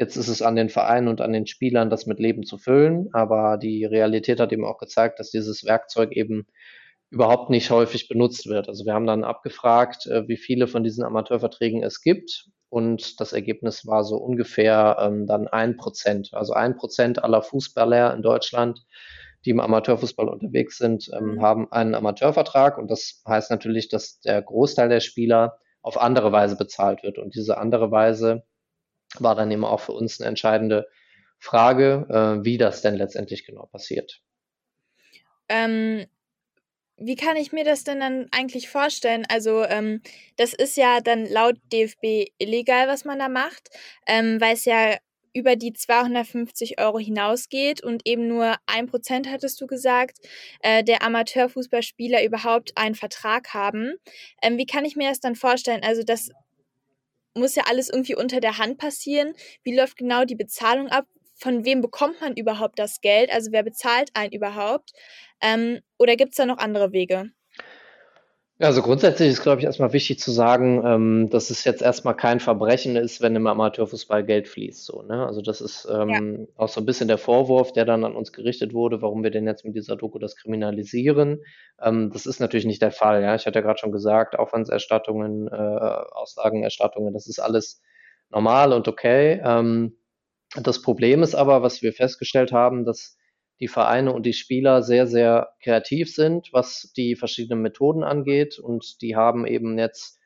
Jetzt 0.00 0.16
ist 0.16 0.28
es 0.28 0.40
an 0.40 0.56
den 0.56 0.70
Vereinen 0.70 1.08
und 1.08 1.20
an 1.20 1.34
den 1.34 1.46
Spielern, 1.46 1.90
das 1.90 2.06
mit 2.06 2.20
Leben 2.20 2.42
zu 2.44 2.56
füllen. 2.56 3.10
Aber 3.12 3.58
die 3.58 3.84
Realität 3.84 4.40
hat 4.40 4.50
eben 4.50 4.64
auch 4.64 4.78
gezeigt, 4.78 5.18
dass 5.20 5.30
dieses 5.30 5.62
Werkzeug 5.66 6.12
eben 6.12 6.46
überhaupt 7.10 7.50
nicht 7.50 7.70
häufig 7.70 8.08
benutzt 8.08 8.46
wird. 8.46 8.66
Also 8.70 8.86
wir 8.86 8.94
haben 8.94 9.06
dann 9.06 9.24
abgefragt, 9.24 10.06
äh, 10.06 10.26
wie 10.26 10.38
viele 10.38 10.68
von 10.68 10.84
diesen 10.84 11.04
Amateurverträgen 11.04 11.82
es 11.82 12.00
gibt 12.00 12.46
und 12.70 13.20
das 13.20 13.34
Ergebnis 13.34 13.86
war 13.86 14.02
so 14.04 14.16
ungefähr 14.16 14.96
ähm, 15.00 15.26
dann 15.26 15.48
ein 15.48 15.76
Prozent. 15.76 16.30
Also 16.32 16.54
ein 16.54 16.78
Prozent 16.78 17.22
aller 17.22 17.42
Fußballer 17.42 18.14
in 18.14 18.22
Deutschland, 18.22 18.80
die 19.44 19.50
im 19.50 19.60
Amateurfußball 19.60 20.30
unterwegs 20.30 20.78
sind, 20.78 21.10
ähm, 21.12 21.34
mhm. 21.34 21.42
haben 21.42 21.72
einen 21.72 21.94
Amateurvertrag 21.94 22.78
und 22.78 22.90
das 22.90 23.22
heißt 23.28 23.50
natürlich, 23.50 23.90
dass 23.90 24.20
der 24.20 24.40
Großteil 24.40 24.88
der 24.88 25.00
Spieler 25.00 25.58
auf 25.82 26.00
andere 26.00 26.32
Weise 26.32 26.56
bezahlt 26.56 27.02
wird 27.02 27.18
und 27.18 27.34
diese 27.34 27.58
andere 27.58 27.90
Weise 27.90 28.44
war 29.18 29.34
dann 29.34 29.50
eben 29.50 29.64
auch 29.64 29.80
für 29.80 29.92
uns 29.92 30.20
eine 30.20 30.28
entscheidende 30.28 30.88
Frage, 31.38 32.06
äh, 32.08 32.44
wie 32.44 32.58
das 32.58 32.82
denn 32.82 32.94
letztendlich 32.94 33.46
genau 33.46 33.66
passiert. 33.66 34.20
Ähm, 35.48 36.06
wie 37.02 37.16
kann 37.16 37.36
ich 37.36 37.50
mir 37.50 37.64
das 37.64 37.82
denn 37.82 38.00
dann 38.00 38.28
eigentlich 38.30 38.68
vorstellen? 38.68 39.24
Also, 39.28 39.64
ähm, 39.64 40.02
das 40.36 40.52
ist 40.52 40.76
ja 40.76 41.00
dann 41.00 41.24
laut 41.26 41.56
DFB 41.72 42.30
illegal, 42.38 42.88
was 42.88 43.06
man 43.06 43.18
da 43.18 43.30
macht, 43.30 43.70
ähm, 44.06 44.38
weil 44.40 44.54
es 44.54 44.66
ja 44.66 44.96
über 45.32 45.56
die 45.56 45.72
250 45.72 46.78
Euro 46.78 46.98
hinausgeht 46.98 47.82
und 47.82 48.02
eben 48.04 48.26
nur 48.28 48.56
ein 48.66 48.86
Prozent, 48.86 49.30
hattest 49.30 49.60
du 49.60 49.66
gesagt, 49.66 50.18
äh, 50.60 50.84
der 50.84 51.02
Amateurfußballspieler 51.02 52.24
überhaupt 52.24 52.76
einen 52.76 52.96
Vertrag 52.96 53.54
haben. 53.54 53.94
Ähm, 54.42 54.58
wie 54.58 54.66
kann 54.66 54.84
ich 54.84 54.96
mir 54.96 55.08
das 55.08 55.20
dann 55.20 55.36
vorstellen? 55.36 55.82
Also, 55.82 56.02
das 56.02 56.30
muss 57.34 57.54
ja 57.54 57.64
alles 57.66 57.88
irgendwie 57.90 58.14
unter 58.16 58.40
der 58.40 58.58
Hand 58.58 58.78
passieren. 58.78 59.34
Wie 59.62 59.74
läuft 59.76 59.96
genau 59.96 60.24
die 60.24 60.36
Bezahlung 60.36 60.88
ab? 60.88 61.06
Von 61.36 61.64
wem 61.64 61.80
bekommt 61.80 62.20
man 62.20 62.36
überhaupt 62.36 62.78
das 62.78 63.00
Geld? 63.00 63.30
Also 63.30 63.50
wer 63.52 63.62
bezahlt 63.62 64.10
einen 64.14 64.32
überhaupt? 64.32 64.92
Ähm, 65.40 65.80
oder 65.98 66.16
gibt 66.16 66.32
es 66.32 66.36
da 66.36 66.46
noch 66.46 66.58
andere 66.58 66.92
Wege? 66.92 67.32
Ja, 68.60 68.66
also 68.66 68.82
grundsätzlich 68.82 69.30
ist, 69.30 69.40
glaube 69.42 69.60
ich, 69.60 69.64
erstmal 69.64 69.94
wichtig 69.94 70.18
zu 70.18 70.30
sagen, 70.30 70.82
ähm, 70.84 71.30
dass 71.30 71.48
es 71.48 71.64
jetzt 71.64 71.80
erstmal 71.80 72.14
kein 72.14 72.40
Verbrechen 72.40 72.94
ist, 72.94 73.22
wenn 73.22 73.34
im 73.34 73.46
Amateurfußball 73.46 74.22
Geld 74.22 74.48
fließt. 74.48 74.84
So, 74.84 75.00
ne? 75.00 75.26
Also 75.26 75.40
das 75.40 75.62
ist 75.62 75.88
ähm, 75.90 76.10
ja. 76.10 76.46
auch 76.56 76.68
so 76.68 76.82
ein 76.82 76.84
bisschen 76.84 77.08
der 77.08 77.16
Vorwurf, 77.16 77.72
der 77.72 77.86
dann 77.86 78.04
an 78.04 78.14
uns 78.14 78.34
gerichtet 78.34 78.74
wurde, 78.74 79.00
warum 79.00 79.22
wir 79.22 79.30
denn 79.30 79.46
jetzt 79.46 79.64
mit 79.64 79.76
dieser 79.76 79.96
Doku 79.96 80.18
das 80.18 80.36
kriminalisieren. 80.36 81.42
Ähm, 81.80 82.10
das 82.12 82.26
ist 82.26 82.38
natürlich 82.38 82.66
nicht 82.66 82.82
der 82.82 82.92
Fall. 82.92 83.22
Ja? 83.22 83.34
Ich 83.34 83.46
hatte 83.46 83.60
ja 83.60 83.64
gerade 83.64 83.78
schon 83.78 83.92
gesagt, 83.92 84.38
Aufwandserstattungen, 84.38 85.48
äh, 85.48 85.54
Auslagenerstattungen, 85.56 87.14
das 87.14 87.28
ist 87.28 87.38
alles 87.38 87.80
normal 88.28 88.74
und 88.74 88.88
okay. 88.88 89.40
Ähm, 89.42 89.96
das 90.62 90.82
Problem 90.82 91.22
ist 91.22 91.34
aber, 91.34 91.62
was 91.62 91.80
wir 91.80 91.94
festgestellt 91.94 92.52
haben, 92.52 92.84
dass 92.84 93.16
die 93.60 93.68
Vereine 93.68 94.12
und 94.12 94.24
die 94.24 94.32
Spieler 94.32 94.82
sehr, 94.82 95.06
sehr 95.06 95.54
kreativ 95.62 96.14
sind, 96.14 96.48
was 96.52 96.92
die 96.96 97.14
verschiedenen 97.14 97.62
Methoden 97.62 98.02
angeht. 98.02 98.58
Und 98.58 99.02
die 99.02 99.16
haben 99.16 99.46
eben 99.46 99.78
jetzt 99.78 100.18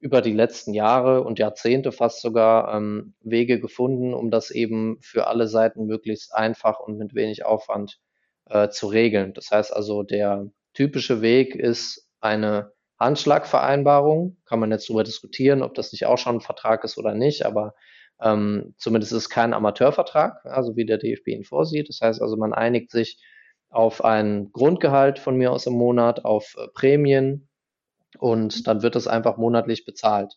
über 0.00 0.22
die 0.22 0.32
letzten 0.32 0.74
Jahre 0.74 1.22
und 1.22 1.38
Jahrzehnte 1.38 1.92
fast 1.92 2.22
sogar 2.22 2.74
ähm, 2.74 3.14
Wege 3.20 3.60
gefunden, 3.60 4.14
um 4.14 4.30
das 4.30 4.50
eben 4.50 4.98
für 5.02 5.26
alle 5.26 5.48
Seiten 5.48 5.86
möglichst 5.86 6.34
einfach 6.34 6.78
und 6.80 6.98
mit 6.98 7.14
wenig 7.14 7.44
Aufwand 7.44 7.98
äh, 8.46 8.68
zu 8.70 8.86
regeln. 8.86 9.34
Das 9.34 9.50
heißt 9.50 9.74
also, 9.74 10.02
der 10.02 10.46
typische 10.72 11.20
Weg 11.20 11.54
ist 11.54 12.08
eine 12.20 12.72
Handschlagvereinbarung. 12.98 14.38
Kann 14.46 14.60
man 14.60 14.70
jetzt 14.70 14.88
darüber 14.88 15.04
diskutieren, 15.04 15.62
ob 15.62 15.74
das 15.74 15.92
nicht 15.92 16.06
auch 16.06 16.18
schon 16.18 16.36
ein 16.36 16.40
Vertrag 16.40 16.84
ist 16.84 16.96
oder 16.96 17.14
nicht, 17.14 17.44
aber 17.44 17.74
ähm, 18.20 18.74
zumindest 18.78 19.12
ist 19.12 19.18
es 19.18 19.28
kein 19.30 19.54
Amateurvertrag, 19.54 20.44
also 20.44 20.76
wie 20.76 20.86
der 20.86 20.98
DFB 20.98 21.28
ihn 21.28 21.44
vorsieht. 21.44 21.88
Das 21.88 22.00
heißt 22.00 22.20
also, 22.20 22.36
man 22.36 22.52
einigt 22.52 22.90
sich 22.90 23.20
auf 23.70 24.04
ein 24.04 24.50
Grundgehalt 24.52 25.18
von 25.18 25.36
mir 25.36 25.52
aus 25.52 25.66
im 25.66 25.74
Monat, 25.74 26.24
auf 26.24 26.54
äh, 26.56 26.68
Prämien 26.74 27.48
und 28.18 28.66
dann 28.66 28.82
wird 28.82 28.96
es 28.96 29.06
einfach 29.06 29.36
monatlich 29.36 29.84
bezahlt 29.84 30.34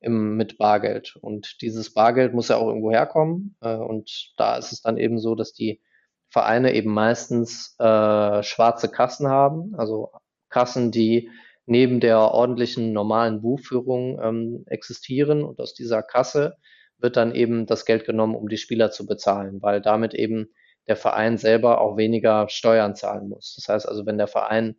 im, 0.00 0.36
mit 0.36 0.58
Bargeld. 0.58 1.16
Und 1.20 1.60
dieses 1.62 1.92
Bargeld 1.92 2.34
muss 2.34 2.48
ja 2.48 2.56
auch 2.56 2.68
irgendwo 2.68 2.90
herkommen. 2.90 3.56
Äh, 3.60 3.74
und 3.76 4.32
da 4.36 4.56
ist 4.56 4.72
es 4.72 4.82
dann 4.82 4.98
eben 4.98 5.18
so, 5.18 5.34
dass 5.34 5.52
die 5.52 5.80
Vereine 6.28 6.74
eben 6.74 6.92
meistens 6.92 7.74
äh, 7.78 8.42
schwarze 8.42 8.90
Kassen 8.90 9.28
haben, 9.28 9.74
also 9.76 10.10
Kassen, 10.50 10.90
die 10.90 11.30
neben 11.66 12.00
der 12.00 12.18
ordentlichen 12.18 12.92
normalen 12.92 13.40
Buchführung 13.40 14.20
ähm, 14.20 14.64
existieren. 14.66 15.42
Und 15.42 15.58
aus 15.60 15.74
dieser 15.74 16.02
Kasse 16.02 16.56
wird 17.04 17.16
dann 17.16 17.34
eben 17.34 17.66
das 17.66 17.84
Geld 17.84 18.06
genommen, 18.06 18.34
um 18.34 18.48
die 18.48 18.56
Spieler 18.56 18.90
zu 18.90 19.06
bezahlen, 19.06 19.60
weil 19.60 19.82
damit 19.82 20.14
eben 20.14 20.48
der 20.88 20.96
Verein 20.96 21.36
selber 21.36 21.80
auch 21.82 21.98
weniger 21.98 22.48
Steuern 22.48 22.96
zahlen 22.96 23.28
muss. 23.28 23.54
Das 23.56 23.68
heißt 23.68 23.88
also, 23.88 24.06
wenn 24.06 24.18
der 24.18 24.26
Verein 24.26 24.76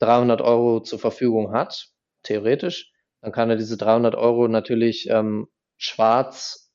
300 0.00 0.42
Euro 0.42 0.80
zur 0.80 0.98
Verfügung 0.98 1.52
hat, 1.52 1.88
theoretisch, 2.24 2.92
dann 3.22 3.32
kann 3.32 3.48
er 3.48 3.56
diese 3.56 3.76
300 3.76 4.16
Euro 4.16 4.48
natürlich 4.48 5.08
ähm, 5.08 5.46
schwarz, 5.76 6.72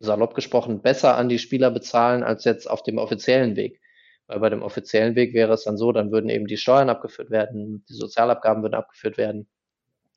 salopp 0.00 0.34
gesprochen, 0.34 0.82
besser 0.82 1.16
an 1.16 1.28
die 1.28 1.38
Spieler 1.38 1.70
bezahlen 1.70 2.24
als 2.24 2.44
jetzt 2.44 2.68
auf 2.68 2.82
dem 2.82 2.98
offiziellen 2.98 3.54
Weg. 3.54 3.80
Weil 4.26 4.40
bei 4.40 4.50
dem 4.50 4.62
offiziellen 4.62 5.14
Weg 5.14 5.34
wäre 5.34 5.52
es 5.52 5.62
dann 5.62 5.76
so, 5.76 5.92
dann 5.92 6.10
würden 6.10 6.30
eben 6.30 6.46
die 6.46 6.56
Steuern 6.56 6.90
abgeführt 6.90 7.30
werden, 7.30 7.84
die 7.88 7.94
Sozialabgaben 7.94 8.62
würden 8.62 8.74
abgeführt 8.74 9.18
werden. 9.18 9.48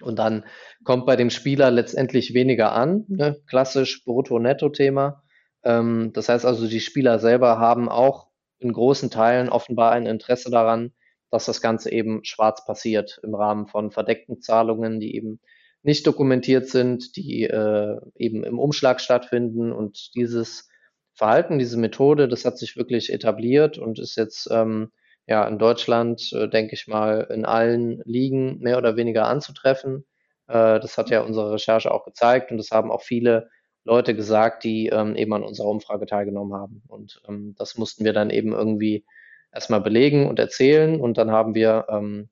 Und 0.02 0.20
dann 0.20 0.46
kommt 0.84 1.06
bei 1.06 1.16
dem 1.16 1.30
Spieler 1.30 1.72
letztendlich 1.72 2.34
weniger 2.34 2.74
an, 2.74 3.06
ne? 3.08 3.42
klassisch 3.48 4.04
Brutto-Netto-Thema. 4.04 5.24
Ähm, 5.64 6.12
das 6.14 6.30
heißt 6.30 6.46
also, 6.46 6.68
die 6.68 6.80
Spieler 6.82 7.20
selber 7.20 7.60
haben 7.60 7.90
auch 7.90 8.28
in 8.60 8.74
großen 8.74 9.10
Teilen 9.10 9.50
offenbar 9.50 9.92
ein 9.92 10.06
Interesse 10.06 10.50
daran, 10.50 10.94
dass 11.32 11.46
das 11.46 11.62
Ganze 11.62 11.92
eben 11.92 12.24
schwarz 12.24 12.66
passiert 12.66 13.20
im 13.24 13.36
Rahmen 13.36 13.68
von 13.68 13.92
verdeckten 13.92 14.42
Zahlungen, 14.42 15.00
die 15.00 15.16
eben 15.16 15.40
nicht 15.82 16.08
dokumentiert 16.08 16.68
sind, 16.68 17.16
die 17.16 17.44
äh, 17.44 17.98
eben 18.16 18.44
im 18.44 18.60
Umschlag 18.60 19.02
stattfinden. 19.02 19.72
Und 19.72 20.16
dieses 20.16 20.70
Verhalten, 21.14 21.60
diese 21.60 21.78
Methode, 21.78 22.28
das 22.28 22.44
hat 22.44 22.58
sich 22.58 22.76
wirklich 22.76 23.14
etabliert 23.14 23.78
und 23.78 24.00
ist 24.00 24.16
jetzt 24.18 24.50
ähm, 24.52 24.92
ja 25.28 25.48
in 25.48 25.58
Deutschland, 25.58 26.32
äh, 26.34 26.48
denke 26.48 26.76
ich 26.76 26.88
mal, 26.88 27.28
in 27.32 27.46
allen 27.46 28.02
Ligen 28.06 28.60
mehr 28.60 28.78
oder 28.78 28.96
weniger 28.96 29.28
anzutreffen. 29.28 30.06
Äh, 30.48 30.80
das 30.80 30.98
hat 30.98 31.10
ja 31.10 31.22
unsere 31.22 31.54
Recherche 31.54 31.92
auch 31.92 32.06
gezeigt 32.06 32.52
und 32.52 32.58
das 32.58 32.72
haben 32.72 32.92
auch 32.92 33.02
viele 33.02 33.50
Leute 33.84 34.16
gesagt, 34.16 34.64
die 34.64 34.88
ähm, 34.88 35.16
eben 35.16 35.34
an 35.34 35.44
unserer 35.44 35.68
Umfrage 35.68 36.06
teilgenommen 36.08 36.54
haben. 36.54 36.82
Und 36.88 37.22
ähm, 37.28 37.56
das 37.58 37.78
mussten 37.78 38.04
wir 38.04 38.14
dann 38.14 38.32
eben 38.32 38.54
irgendwie 38.54 39.06
erstmal 39.54 39.82
belegen 39.82 40.28
und 40.28 40.40
erzählen. 40.40 41.00
Und 41.00 41.18
dann 41.18 41.32
haben 41.32 41.54
wir 41.56 41.86
ähm, 41.90 42.30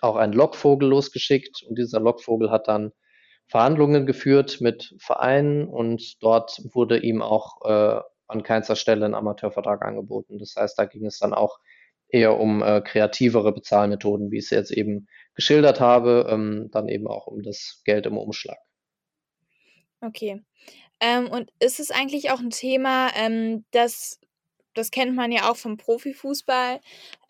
auch 0.00 0.16
einen 0.16 0.34
Lockvogel 0.34 0.88
losgeschickt 0.88 1.62
und 1.68 1.78
dieser 1.78 2.00
Lockvogel 2.00 2.50
hat 2.50 2.68
dann 2.68 2.92
Verhandlungen 3.46 4.06
geführt 4.06 4.60
mit 4.60 4.94
Vereinen 4.98 5.66
und 5.66 6.22
dort 6.22 6.60
wurde 6.72 6.98
ihm 6.98 7.22
auch 7.22 7.62
äh, 7.64 8.00
an 8.26 8.42
keinster 8.42 8.76
Stelle 8.76 9.04
ein 9.04 9.14
Amateurvertrag 9.14 9.82
angeboten. 9.84 10.38
Das 10.38 10.54
heißt, 10.56 10.78
da 10.78 10.86
ging 10.86 11.06
es 11.06 11.18
dann 11.18 11.34
auch 11.34 11.58
eher 12.08 12.38
um 12.38 12.62
äh, 12.62 12.80
kreativere 12.80 13.52
Bezahlmethoden, 13.52 14.30
wie 14.30 14.38
ich 14.38 14.44
es 14.44 14.50
jetzt 14.50 14.70
eben 14.70 15.08
geschildert 15.34 15.80
habe, 15.80 16.26
ähm, 16.30 16.68
dann 16.72 16.88
eben 16.88 17.06
auch 17.06 17.26
um 17.26 17.42
das 17.42 17.82
Geld 17.84 18.06
im 18.06 18.16
Umschlag. 18.16 18.58
Okay. 20.00 20.42
Ähm, 21.00 21.28
und 21.28 21.50
ist 21.58 21.80
es 21.80 21.90
eigentlich 21.90 22.30
auch 22.30 22.40
ein 22.40 22.50
Thema, 22.50 23.10
ähm, 23.16 23.64
das, 23.72 24.20
das 24.74 24.90
kennt 24.90 25.14
man 25.14 25.32
ja 25.32 25.50
auch 25.50 25.56
vom 25.56 25.76
Profifußball, 25.76 26.80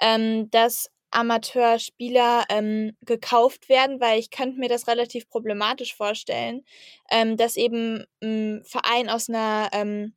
ähm, 0.01 0.51
dass 0.51 0.91
Amateurspieler 1.11 2.45
ähm, 2.51 2.97
gekauft 3.03 3.69
werden, 3.69 4.01
weil 4.01 4.19
ich 4.19 4.31
könnte 4.31 4.59
mir 4.59 4.69
das 4.69 4.89
relativ 4.89 5.29
problematisch 5.29 5.95
vorstellen, 5.95 6.65
ähm, 7.11 7.37
dass 7.37 7.57
eben 7.57 8.05
ein 8.23 8.63
Verein 8.65 9.09
aus 9.09 9.29
einer 9.29 9.71
ähm, 9.73 10.15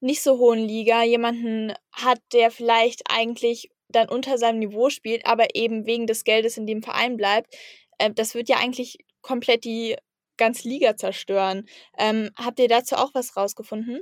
nicht 0.00 0.22
so 0.22 0.38
hohen 0.38 0.60
Liga 0.60 1.02
jemanden 1.02 1.74
hat, 1.92 2.20
der 2.32 2.50
vielleicht 2.50 3.02
eigentlich 3.10 3.70
dann 3.88 4.08
unter 4.08 4.38
seinem 4.38 4.58
Niveau 4.58 4.90
spielt, 4.90 5.26
aber 5.26 5.46
eben 5.54 5.86
wegen 5.86 6.06
des 6.06 6.24
Geldes 6.24 6.56
in 6.56 6.66
dem 6.66 6.82
Verein 6.82 7.16
bleibt, 7.16 7.54
äh, 7.98 8.10
das 8.12 8.34
wird 8.34 8.48
ja 8.48 8.56
eigentlich 8.56 8.98
komplett 9.22 9.64
die 9.64 9.96
ganze 10.36 10.68
Liga 10.68 10.96
zerstören. 10.96 11.66
Ähm, 11.98 12.30
habt 12.36 12.60
ihr 12.60 12.68
dazu 12.68 12.96
auch 12.96 13.10
was 13.14 13.36
rausgefunden? 13.36 14.00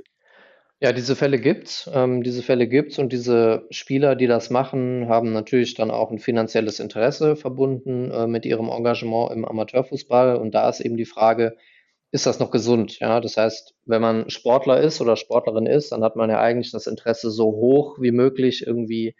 Ja, 0.79 0.93
diese 0.93 1.15
Fälle 1.15 1.39
gibt's. 1.39 1.89
Ähm, 1.91 2.21
diese 2.21 2.43
Fälle 2.43 2.67
gibt's 2.67 2.99
und 2.99 3.11
diese 3.11 3.65
Spieler, 3.71 4.15
die 4.15 4.27
das 4.27 4.51
machen, 4.51 5.09
haben 5.09 5.33
natürlich 5.33 5.73
dann 5.73 5.89
auch 5.89 6.11
ein 6.11 6.19
finanzielles 6.19 6.79
Interesse 6.79 7.35
verbunden 7.35 8.11
äh, 8.11 8.27
mit 8.27 8.45
ihrem 8.45 8.69
Engagement 8.69 9.31
im 9.31 9.43
Amateurfußball. 9.43 10.35
Und 10.37 10.53
da 10.53 10.69
ist 10.69 10.81
eben 10.81 10.95
die 10.95 11.05
Frage, 11.05 11.57
ist 12.17 12.25
das 12.25 12.39
noch 12.39 12.49
gesund. 12.49 12.99
Ja, 12.99 13.21
das 13.21 13.37
heißt, 13.37 13.75
wenn 13.85 14.01
man 14.01 14.31
Sportler 14.31 14.81
ist 14.81 15.01
oder 15.01 15.15
Sportlerin 15.15 15.67
ist, 15.67 15.91
dann 15.91 16.03
hat 16.03 16.15
man 16.15 16.31
ja 16.31 16.39
eigentlich 16.39 16.71
das 16.71 16.87
Interesse, 16.87 17.29
so 17.29 17.45
hoch 17.45 17.97
wie 18.01 18.09
möglich 18.09 18.65
irgendwie 18.65 19.15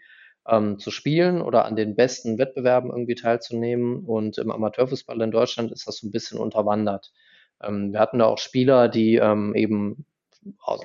ähm, 0.48 0.80
zu 0.80 0.90
spielen 0.90 1.40
oder 1.40 1.64
an 1.64 1.76
den 1.76 1.94
besten 1.94 2.38
Wettbewerben 2.38 2.90
irgendwie 2.90 3.14
teilzunehmen. 3.14 4.04
Und 4.04 4.38
im 4.38 4.50
Amateurfußball 4.50 5.20
in 5.20 5.30
Deutschland 5.30 5.70
ist 5.70 5.86
das 5.86 5.98
so 5.98 6.08
ein 6.08 6.10
bisschen 6.10 6.40
unterwandert. 6.40 7.12
Ähm, 7.62 7.92
wir 7.92 8.00
hatten 8.00 8.18
da 8.18 8.24
auch 8.24 8.38
Spieler, 8.38 8.88
die 8.88 9.14
ähm, 9.14 9.54
eben 9.54 10.04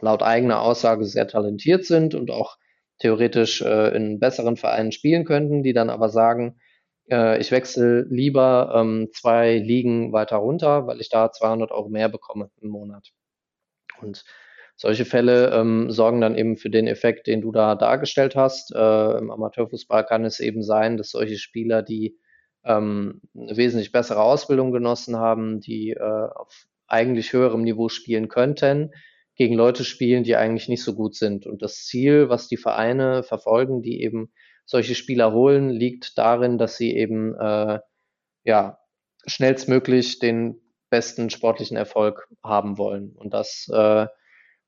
laut 0.02 0.22
eigener 0.22 0.62
Aussage 0.62 1.06
sehr 1.06 1.28
talentiert 1.28 1.84
sind 1.84 2.14
und 2.14 2.30
auch 2.30 2.58
theoretisch 3.00 3.64
äh, 3.64 3.96
in 3.96 4.20
besseren 4.20 4.56
Vereinen 4.56 4.92
spielen 4.92 5.26
könnten, 5.26 5.64
die 5.64 5.74
dann 5.74 5.90
aber 5.90 6.10
sagen, 6.10 6.60
äh, 7.10 7.40
ich 7.40 7.52
wechsle 7.52 8.06
lieber 8.10 8.74
ähm, 8.76 9.10
zwei 9.14 9.58
Ligen 9.58 10.14
weiter 10.14 10.38
runter, 10.38 10.88
weil 10.88 11.02
ich 11.02 11.10
da 11.10 11.32
200 11.32 11.72
Euro 11.72 11.90
mehr 11.90 12.10
bekomme 12.10 12.50
im 12.62 12.70
Monat. 12.70 13.10
Und 14.02 14.24
solche 14.76 15.06
Fälle 15.06 15.52
ähm, 15.52 15.92
sorgen 15.92 16.22
dann 16.22 16.36
eben 16.36 16.58
für 16.58 16.70
den 16.70 16.88
Effekt, 16.88 17.28
den 17.28 17.42
du 17.42 17.52
da 17.52 17.76
dargestellt 17.76 18.36
hast. 18.36 18.74
Äh, 18.74 19.18
Im 19.18 19.32
Amateurfußball 19.32 20.06
kann 20.06 20.26
es 20.26 20.40
eben 20.40 20.64
sein, 20.64 20.98
dass 20.98 21.12
solche 21.12 21.38
Spieler, 21.38 21.84
die 21.84 22.18
ähm, 22.66 23.22
eine 23.38 23.56
wesentlich 23.56 23.92
bessere 23.92 24.22
Ausbildung 24.22 24.72
genossen 24.72 25.18
haben, 25.18 25.60
die 25.60 25.92
äh, 25.92 26.00
auf 26.00 26.66
eigentlich 26.88 27.34
höherem 27.34 27.64
Niveau 27.64 27.90
spielen 27.90 28.30
könnten, 28.30 28.92
gegen 29.36 29.56
Leute 29.56 29.84
spielen, 29.84 30.24
die 30.24 30.36
eigentlich 30.36 30.70
nicht 30.70 30.84
so 30.84 30.96
gut 30.96 31.16
sind. 31.16 31.46
Und 31.46 31.62
das 31.62 31.86
Ziel, 31.86 32.30
was 32.30 32.48
die 32.48 32.58
Vereine 32.58 33.24
verfolgen, 33.24 33.82
die 33.82 34.02
eben 34.02 34.32
solche 34.66 34.96
Spieler 34.96 35.34
holen, 35.34 35.70
liegt 35.70 36.18
darin, 36.18 36.58
dass 36.58 36.78
sie 36.78 36.96
eben 36.96 37.36
äh, 37.36 37.80
ja 38.44 38.80
schnellstmöglich 39.26 40.20
den 40.20 40.60
besten 40.90 41.30
sportlichen 41.30 41.78
Erfolg 41.78 42.28
haben 42.44 42.78
wollen. 42.78 43.14
Und 43.16 43.34
das 43.34 43.68
äh, 43.74 44.08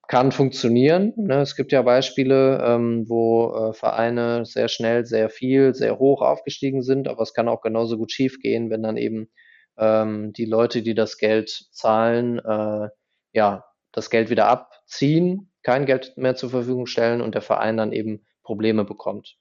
kann 0.07 0.31
funktionieren. 0.31 1.13
Ne? 1.17 1.41
Es 1.41 1.55
gibt 1.55 1.71
ja 1.71 1.81
Beispiele, 1.81 2.63
ähm, 2.65 3.05
wo 3.07 3.53
äh, 3.53 3.73
Vereine 3.73 4.45
sehr 4.45 4.67
schnell, 4.67 5.05
sehr 5.05 5.29
viel, 5.29 5.73
sehr 5.73 5.99
hoch 5.99 6.21
aufgestiegen 6.21 6.81
sind, 6.83 7.07
aber 7.07 7.21
es 7.21 7.33
kann 7.33 7.47
auch 7.47 7.61
genauso 7.61 7.97
gut 7.97 8.11
schiefgehen, 8.11 8.69
wenn 8.69 8.83
dann 8.83 8.97
eben 8.97 9.29
ähm, 9.77 10.33
die 10.33 10.45
Leute, 10.45 10.81
die 10.81 10.95
das 10.95 11.17
Geld 11.17 11.49
zahlen, 11.71 12.39
äh, 12.39 12.89
ja, 13.33 13.65
das 13.91 14.09
Geld 14.09 14.29
wieder 14.29 14.47
abziehen, 14.47 15.51
kein 15.63 15.85
Geld 15.85 16.13
mehr 16.17 16.35
zur 16.35 16.49
Verfügung 16.49 16.85
stellen 16.85 17.21
und 17.21 17.33
der 17.33 17.41
Verein 17.41 17.77
dann 17.77 17.91
eben 17.91 18.25
Probleme 18.43 18.85
bekommt. 18.85 19.37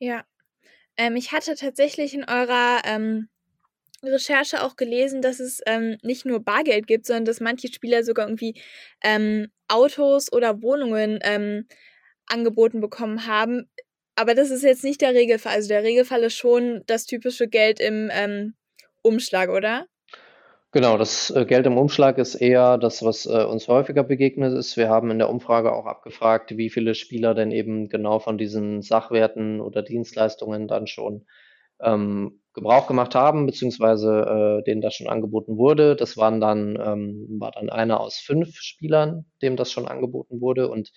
Ja, 0.00 0.24
ähm, 0.96 1.16
ich 1.16 1.32
hatte 1.32 1.54
tatsächlich 1.56 2.14
in 2.14 2.24
eurer 2.24 2.82
ähm, 2.84 3.28
Recherche 4.02 4.62
auch 4.64 4.76
gelesen, 4.76 5.22
dass 5.22 5.40
es 5.40 5.60
ähm, 5.66 5.98
nicht 6.02 6.26
nur 6.26 6.40
Bargeld 6.42 6.86
gibt, 6.86 7.06
sondern 7.06 7.26
dass 7.26 7.40
manche 7.40 7.72
Spieler 7.72 8.04
sogar 8.04 8.26
irgendwie 8.28 8.60
ähm, 9.04 9.48
Autos 9.68 10.32
oder 10.32 10.62
Wohnungen 10.62 11.18
ähm, 11.22 11.66
angeboten 12.26 12.80
bekommen 12.80 13.26
haben. 13.26 13.70
Aber 14.16 14.34
das 14.34 14.50
ist 14.50 14.62
jetzt 14.64 14.84
nicht 14.84 15.02
der 15.02 15.14
Regelfall. 15.14 15.54
Also 15.54 15.68
der 15.68 15.82
Regelfall 15.84 16.24
ist 16.24 16.36
schon 16.36 16.82
das 16.86 17.06
typische 17.06 17.48
Geld 17.48 17.80
im 17.80 18.10
ähm, 18.12 18.54
Umschlag, 19.02 19.50
oder? 19.50 19.86
Genau, 20.72 20.96
das 20.98 21.30
äh, 21.30 21.44
Geld 21.46 21.66
im 21.66 21.76
Umschlag 21.78 22.16
ist 22.18 22.36
eher 22.36 22.78
das, 22.78 23.02
was 23.02 23.26
äh, 23.26 23.42
uns 23.44 23.66
häufiger 23.66 24.04
begegnet 24.04 24.52
ist. 24.56 24.76
Wir 24.76 24.88
haben 24.88 25.10
in 25.10 25.18
der 25.18 25.28
Umfrage 25.28 25.72
auch 25.72 25.86
abgefragt, 25.86 26.56
wie 26.56 26.70
viele 26.70 26.94
Spieler 26.94 27.34
denn 27.34 27.50
eben 27.50 27.88
genau 27.88 28.20
von 28.20 28.38
diesen 28.38 28.80
Sachwerten 28.82 29.60
oder 29.60 29.82
Dienstleistungen 29.82 30.68
dann 30.68 30.86
schon 30.86 31.26
ähm, 31.80 32.40
Gebrauch 32.54 32.86
gemacht 32.86 33.16
haben, 33.16 33.46
beziehungsweise 33.46 34.60
äh, 34.60 34.64
denen 34.64 34.80
das 34.80 34.94
schon 34.94 35.08
angeboten 35.08 35.56
wurde. 35.56 35.96
Das 35.96 36.16
waren 36.16 36.40
dann, 36.40 36.78
ähm, 36.80 37.26
war 37.40 37.50
dann 37.50 37.68
einer 37.68 38.00
aus 38.00 38.18
fünf 38.18 38.56
Spielern, 38.60 39.24
dem 39.42 39.56
das 39.56 39.72
schon 39.72 39.88
angeboten 39.88 40.40
wurde. 40.40 40.68
Und 40.70 40.92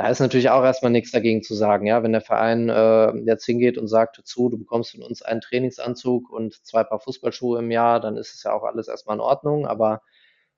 da 0.00 0.08
ist 0.08 0.20
natürlich 0.20 0.48
auch 0.48 0.64
erstmal 0.64 0.90
nichts 0.90 1.10
dagegen 1.10 1.42
zu 1.42 1.54
sagen. 1.54 1.84
Ja, 1.84 2.02
wenn 2.02 2.12
der 2.12 2.22
Verein 2.22 2.70
äh, 2.70 3.12
jetzt 3.26 3.44
hingeht 3.44 3.76
und 3.76 3.86
sagt 3.86 4.18
zu, 4.24 4.48
du 4.48 4.56
bekommst 4.56 4.92
von 4.92 5.02
uns 5.02 5.20
einen 5.20 5.42
Trainingsanzug 5.42 6.30
und 6.30 6.54
zwei 6.64 6.84
Paar 6.84 7.00
Fußballschuhe 7.00 7.58
im 7.58 7.70
Jahr, 7.70 8.00
dann 8.00 8.16
ist 8.16 8.32
es 8.34 8.42
ja 8.42 8.54
auch 8.54 8.62
alles 8.62 8.88
erstmal 8.88 9.16
in 9.16 9.20
Ordnung. 9.20 9.66
Aber 9.66 10.00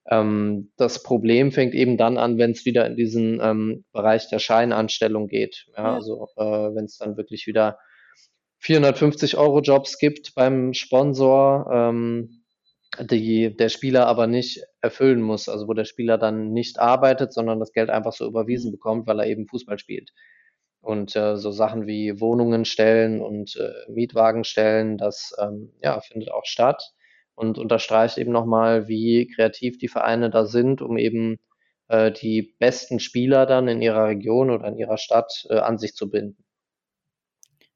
ähm, 0.06 0.70
das 0.76 1.02
Problem 1.02 1.50
fängt 1.50 1.74
eben 1.74 1.96
dann 1.96 2.18
an, 2.18 2.38
wenn 2.38 2.52
es 2.52 2.64
wieder 2.64 2.86
in 2.86 2.94
diesen 2.94 3.40
ähm, 3.42 3.84
Bereich 3.90 4.28
der 4.28 4.38
Scheinanstellung 4.38 5.26
geht. 5.26 5.66
Ja, 5.76 5.82
ja. 5.82 5.94
Also 5.96 6.28
äh, 6.36 6.44
wenn 6.44 6.84
es 6.84 6.96
dann 6.98 7.16
wirklich 7.16 7.48
wieder 7.48 7.80
450 8.60 9.36
Euro 9.38 9.60
Jobs 9.60 9.98
gibt 9.98 10.36
beim 10.36 10.72
Sponsor, 10.72 11.68
ähm, 11.72 12.41
die 13.00 13.56
der 13.56 13.68
Spieler 13.68 14.06
aber 14.06 14.26
nicht 14.26 14.62
erfüllen 14.80 15.22
muss, 15.22 15.48
also 15.48 15.66
wo 15.66 15.72
der 15.72 15.84
Spieler 15.84 16.18
dann 16.18 16.52
nicht 16.52 16.78
arbeitet, 16.78 17.32
sondern 17.32 17.58
das 17.58 17.72
Geld 17.72 17.90
einfach 17.90 18.12
so 18.12 18.26
überwiesen 18.26 18.70
mhm. 18.70 18.72
bekommt, 18.72 19.06
weil 19.06 19.20
er 19.20 19.26
eben 19.26 19.46
Fußball 19.46 19.78
spielt. 19.78 20.10
Und 20.80 21.14
äh, 21.14 21.36
so 21.36 21.52
Sachen 21.52 21.86
wie 21.86 22.20
Wohnungen 22.20 22.64
stellen 22.64 23.22
und 23.22 23.56
äh, 23.56 23.90
Mietwagen 23.90 24.44
stellen, 24.44 24.98
das 24.98 25.32
ähm, 25.40 25.72
ja, 25.80 26.00
findet 26.00 26.30
auch 26.32 26.44
statt 26.44 26.92
und 27.34 27.56
unterstreicht 27.58 28.18
eben 28.18 28.32
nochmal, 28.32 28.88
wie 28.88 29.28
kreativ 29.28 29.78
die 29.78 29.88
Vereine 29.88 30.28
da 30.28 30.44
sind, 30.44 30.82
um 30.82 30.98
eben 30.98 31.38
äh, 31.88 32.10
die 32.10 32.54
besten 32.58 33.00
Spieler 33.00 33.46
dann 33.46 33.68
in 33.68 33.80
ihrer 33.80 34.08
Region 34.08 34.50
oder 34.50 34.68
in 34.68 34.76
ihrer 34.76 34.98
Stadt 34.98 35.46
äh, 35.50 35.58
an 35.58 35.78
sich 35.78 35.94
zu 35.94 36.10
binden. 36.10 36.44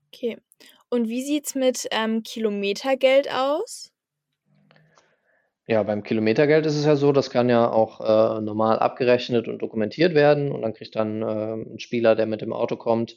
Okay. 0.09 0.39
Und 0.89 1.09
wie 1.09 1.23
sieht's 1.23 1.55
mit 1.55 1.87
ähm, 1.91 2.23
Kilometergeld 2.23 3.33
aus? 3.33 3.93
Ja, 5.69 5.83
beim 5.83 6.05
Kilometergeld 6.05 6.65
ist 6.65 6.77
es 6.77 6.85
ja 6.87 6.95
so, 6.95 7.11
das 7.11 7.31
kann 7.31 7.49
ja 7.49 7.69
auch 7.69 8.01
äh, 8.01 8.41
normal 8.41 8.79
abgerechnet 8.79 9.49
und 9.49 9.59
dokumentiert 9.59 10.15
werden 10.15 10.53
und 10.53 10.63
dann 10.63 10.75
kriegt 10.75 10.95
dann 10.95 11.23
äh, 11.23 11.55
ein 11.55 11.81
Spieler, 11.81 12.15
der 12.15 12.27
mit 12.27 12.41
dem 12.41 12.53
Auto 12.53 12.77
kommt, 12.77 13.17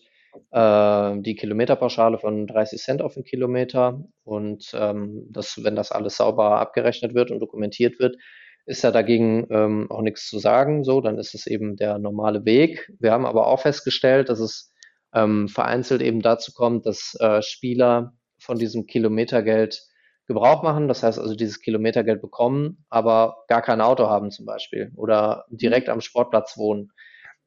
äh, 0.50 1.18
die 1.22 1.36
Kilometerpauschale 1.36 2.18
von 2.18 2.48
30 2.48 2.82
Cent 2.82 3.02
auf 3.04 3.14
den 3.14 3.24
Kilometer 3.24 4.04
und 4.24 4.72
ähm, 4.74 5.28
das, 5.30 5.64
wenn 5.64 5.76
das 5.76 5.92
alles 5.92 6.18
sauber 6.18 6.60
abgerechnet 6.60 7.14
wird 7.14 7.30
und 7.30 7.40
dokumentiert 7.40 8.00
wird, 8.00 8.18
ist 8.66 8.84
ja 8.84 8.90
dagegen 8.90 9.48
ähm, 9.52 9.92
auch 9.92 10.02
nichts 10.02 10.28
zu 10.28 10.40
sagen. 10.40 10.84
So, 10.84 11.02
dann 11.02 11.20
ist 11.20 11.36
es 11.36 11.46
eben 11.46 11.76
der 11.76 12.00
normale 12.00 12.46
Weg. 12.46 12.92
Wir 13.00 13.12
haben 13.12 13.26
aber 13.26 13.48
auch 13.48 13.62
festgestellt, 13.62 14.30
dass 14.30 14.40
es 14.40 14.74
ähm, 15.14 15.48
vereinzelt 15.50 16.02
eben 16.02 16.22
dazu 16.22 16.52
kommt, 16.54 16.86
dass 16.88 17.16
äh, 17.20 17.42
Spieler 17.44 18.14
von 18.40 18.58
diesem 18.58 18.88
Kilometergeld 18.88 19.82
Gebrauch 20.30 20.62
machen, 20.62 20.88
das 20.88 21.02
heißt 21.02 21.18
also 21.18 21.36
dieses 21.36 21.60
Kilometergeld 21.60 22.22
bekommen, 22.22 22.86
aber 22.89 23.46
gar 23.48 23.63
kein 23.63 23.82
Auto 23.82 24.08
haben 24.08 24.30
zum 24.30 24.46
Beispiel 24.46 24.92
oder 24.96 25.46
direkt 25.50 25.88
mhm. 25.88 25.94
am 25.94 26.02
Sportplatz 26.02 26.56
wohnen. 26.56 26.92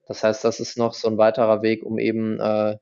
Das 0.09 0.25
heißt, 0.25 0.45
das 0.45 0.59
ist 0.59 0.77
noch 0.77 0.93
so 0.93 1.09
ein 1.09 1.17
weiterer 1.17 1.63
Weg, 1.63 1.85
um 1.85 1.99
eben 2.01 2.41
äh, 2.41 2.77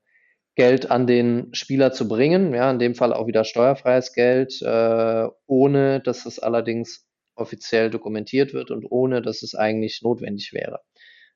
Geld 0.56 0.90
an 0.90 1.06
den 1.06 1.54
Spieler 1.54 1.92
zu 1.92 2.08
bringen. 2.08 2.54
Ja, 2.54 2.70
in 2.70 2.78
dem 2.78 2.94
Fall 2.94 3.12
auch 3.12 3.26
wieder 3.26 3.44
steuerfreies 3.44 4.14
Geld, 4.14 4.62
äh, 4.62 5.28
ohne 5.46 6.00
dass 6.00 6.24
es 6.24 6.38
allerdings 6.38 7.06
offiziell 7.34 7.90
dokumentiert 7.90 8.54
wird 8.54 8.70
und 8.70 8.86
ohne 8.90 9.20
dass 9.20 9.42
es 9.42 9.54
eigentlich 9.54 10.00
notwendig 10.02 10.54
wäre. 10.54 10.80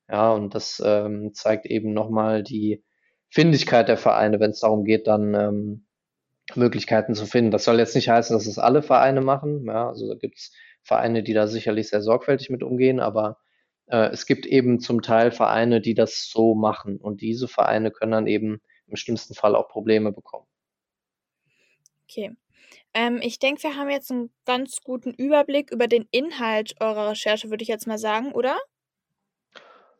Ja, 0.08 0.32
und 0.32 0.54
das 0.54 0.82
ähm, 0.82 1.32
zeigt 1.34 1.66
eben 1.66 1.92
nochmal 1.92 2.42
die 2.42 2.82
Findigkeit 3.28 3.88
der 3.88 3.98
Vereine, 3.98 4.40
wenn 4.40 4.52
es 4.52 4.60
darum 4.60 4.84
geht, 4.84 5.06
dann 5.06 5.34
ähm, 5.34 5.83
Möglichkeiten 6.54 7.14
zu 7.14 7.26
finden. 7.26 7.50
Das 7.50 7.64
soll 7.64 7.78
jetzt 7.78 7.94
nicht 7.94 8.08
heißen, 8.08 8.36
dass 8.36 8.46
es 8.46 8.58
alle 8.58 8.82
Vereine 8.82 9.20
machen. 9.20 9.64
Ja, 9.66 9.88
also 9.88 10.08
da 10.08 10.14
gibt 10.14 10.38
es 10.38 10.52
Vereine, 10.82 11.22
die 11.22 11.32
da 11.32 11.46
sicherlich 11.46 11.88
sehr 11.88 12.02
sorgfältig 12.02 12.50
mit 12.50 12.62
umgehen, 12.62 13.00
aber 13.00 13.38
äh, 13.86 14.10
es 14.10 14.26
gibt 14.26 14.46
eben 14.46 14.80
zum 14.80 15.02
Teil 15.02 15.30
Vereine, 15.30 15.80
die 15.80 15.94
das 15.94 16.28
so 16.28 16.54
machen. 16.54 16.98
Und 16.98 17.22
diese 17.22 17.48
Vereine 17.48 17.90
können 17.90 18.12
dann 18.12 18.26
eben 18.26 18.60
im 18.86 18.96
schlimmsten 18.96 19.34
Fall 19.34 19.56
auch 19.56 19.68
Probleme 19.68 20.12
bekommen. 20.12 20.46
Okay. 22.04 22.32
Ähm, 22.92 23.20
ich 23.22 23.38
denke, 23.38 23.62
wir 23.62 23.76
haben 23.76 23.90
jetzt 23.90 24.10
einen 24.10 24.30
ganz 24.44 24.82
guten 24.84 25.12
Überblick 25.14 25.72
über 25.72 25.88
den 25.88 26.06
Inhalt 26.10 26.74
eurer 26.80 27.10
Recherche, 27.10 27.50
würde 27.50 27.62
ich 27.62 27.68
jetzt 27.68 27.86
mal 27.86 27.98
sagen, 27.98 28.32
oder? 28.32 28.56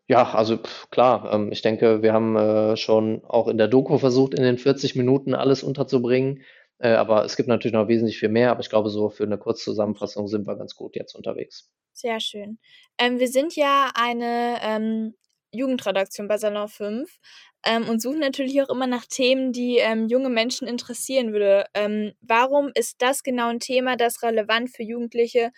Ja, 0.08 0.34
also 0.34 0.58
pf, 0.58 0.90
klar, 0.90 1.32
ähm, 1.32 1.50
ich 1.50 1.62
denke, 1.62 2.02
wir 2.02 2.12
haben 2.12 2.36
äh, 2.36 2.76
schon 2.76 3.24
auch 3.24 3.48
in 3.48 3.56
der 3.56 3.68
Doku 3.68 3.96
versucht, 3.98 4.34
in 4.34 4.42
den 4.42 4.58
40 4.58 4.96
Minuten 4.96 5.34
alles 5.34 5.62
unterzubringen. 5.62 6.42
Äh, 6.78 6.90
aber 6.90 7.24
es 7.24 7.36
gibt 7.36 7.48
natürlich 7.48 7.72
noch 7.72 7.88
wesentlich 7.88 8.18
viel 8.18 8.28
mehr, 8.28 8.50
aber 8.50 8.60
ich 8.60 8.68
glaube, 8.68 8.90
so 8.90 9.08
für 9.08 9.24
eine 9.24 9.38
Kurzzusammenfassung 9.38 10.28
sind 10.28 10.46
wir 10.46 10.56
ganz 10.56 10.74
gut 10.74 10.96
jetzt 10.96 11.14
unterwegs. 11.14 11.70
Sehr 11.94 12.20
schön. 12.20 12.58
Ähm, 12.98 13.18
wir 13.18 13.28
sind 13.28 13.56
ja 13.56 13.90
eine 13.94 14.58
ähm, 14.62 15.14
Jugendredaktion 15.52 16.28
bei 16.28 16.36
Salon 16.36 16.68
5 16.68 17.18
ähm, 17.64 17.88
und 17.88 18.02
suchen 18.02 18.18
natürlich 18.18 18.60
auch 18.60 18.68
immer 18.68 18.86
nach 18.88 19.06
Themen, 19.06 19.52
die 19.52 19.78
ähm, 19.78 20.08
junge 20.08 20.28
Menschen 20.28 20.68
interessieren 20.68 21.32
würde. 21.32 21.64
Ähm, 21.72 22.12
warum 22.20 22.70
ist 22.74 22.96
das 23.00 23.22
genau 23.22 23.48
ein 23.48 23.60
Thema, 23.60 23.96
das 23.96 24.22
relevant 24.22 24.70
für 24.70 24.82
Jugendliche 24.82 25.50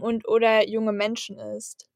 und 0.00 0.26
oder 0.26 0.66
junge 0.66 0.92
Menschen 0.92 1.38
ist? 1.38 1.86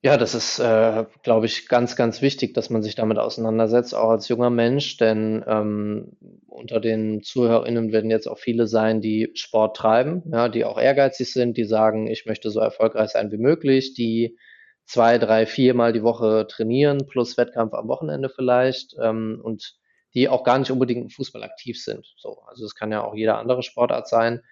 Ja, 0.00 0.16
das 0.16 0.36
ist, 0.36 0.60
äh, 0.60 1.06
glaube 1.24 1.46
ich, 1.46 1.66
ganz, 1.66 1.96
ganz 1.96 2.22
wichtig, 2.22 2.54
dass 2.54 2.70
man 2.70 2.82
sich 2.84 2.94
damit 2.94 3.18
auseinandersetzt, 3.18 3.96
auch 3.96 4.10
als 4.10 4.28
junger 4.28 4.48
Mensch, 4.50 4.96
denn 4.96 5.44
ähm, 5.46 6.16
unter 6.46 6.78
den 6.78 7.22
ZuhörerInnen 7.24 7.90
werden 7.90 8.08
jetzt 8.10 8.28
auch 8.28 8.38
viele 8.38 8.68
sein, 8.68 9.00
die 9.00 9.32
Sport 9.34 9.76
treiben, 9.76 10.22
ja, 10.32 10.48
die 10.48 10.64
auch 10.64 10.78
ehrgeizig 10.80 11.32
sind, 11.32 11.56
die 11.56 11.64
sagen, 11.64 12.06
ich 12.06 12.26
möchte 12.26 12.50
so 12.50 12.60
erfolgreich 12.60 13.10
sein 13.10 13.32
wie 13.32 13.38
möglich, 13.38 13.94
die 13.94 14.38
zwei, 14.84 15.18
drei, 15.18 15.46
viermal 15.46 15.92
die 15.92 16.04
Woche 16.04 16.46
trainieren, 16.48 17.08
plus 17.08 17.36
Wettkampf 17.36 17.74
am 17.74 17.88
Wochenende 17.88 18.28
vielleicht, 18.28 18.94
ähm, 19.02 19.40
und 19.42 19.74
die 20.14 20.28
auch 20.28 20.44
gar 20.44 20.60
nicht 20.60 20.70
unbedingt 20.70 21.02
im 21.02 21.10
Fußball 21.10 21.42
aktiv 21.42 21.82
sind. 21.82 22.06
So, 22.16 22.38
also 22.46 22.64
es 22.64 22.76
kann 22.76 22.92
ja 22.92 23.02
auch 23.02 23.16
jede 23.16 23.34
andere 23.34 23.64
Sportart 23.64 24.08
sein. 24.08 24.42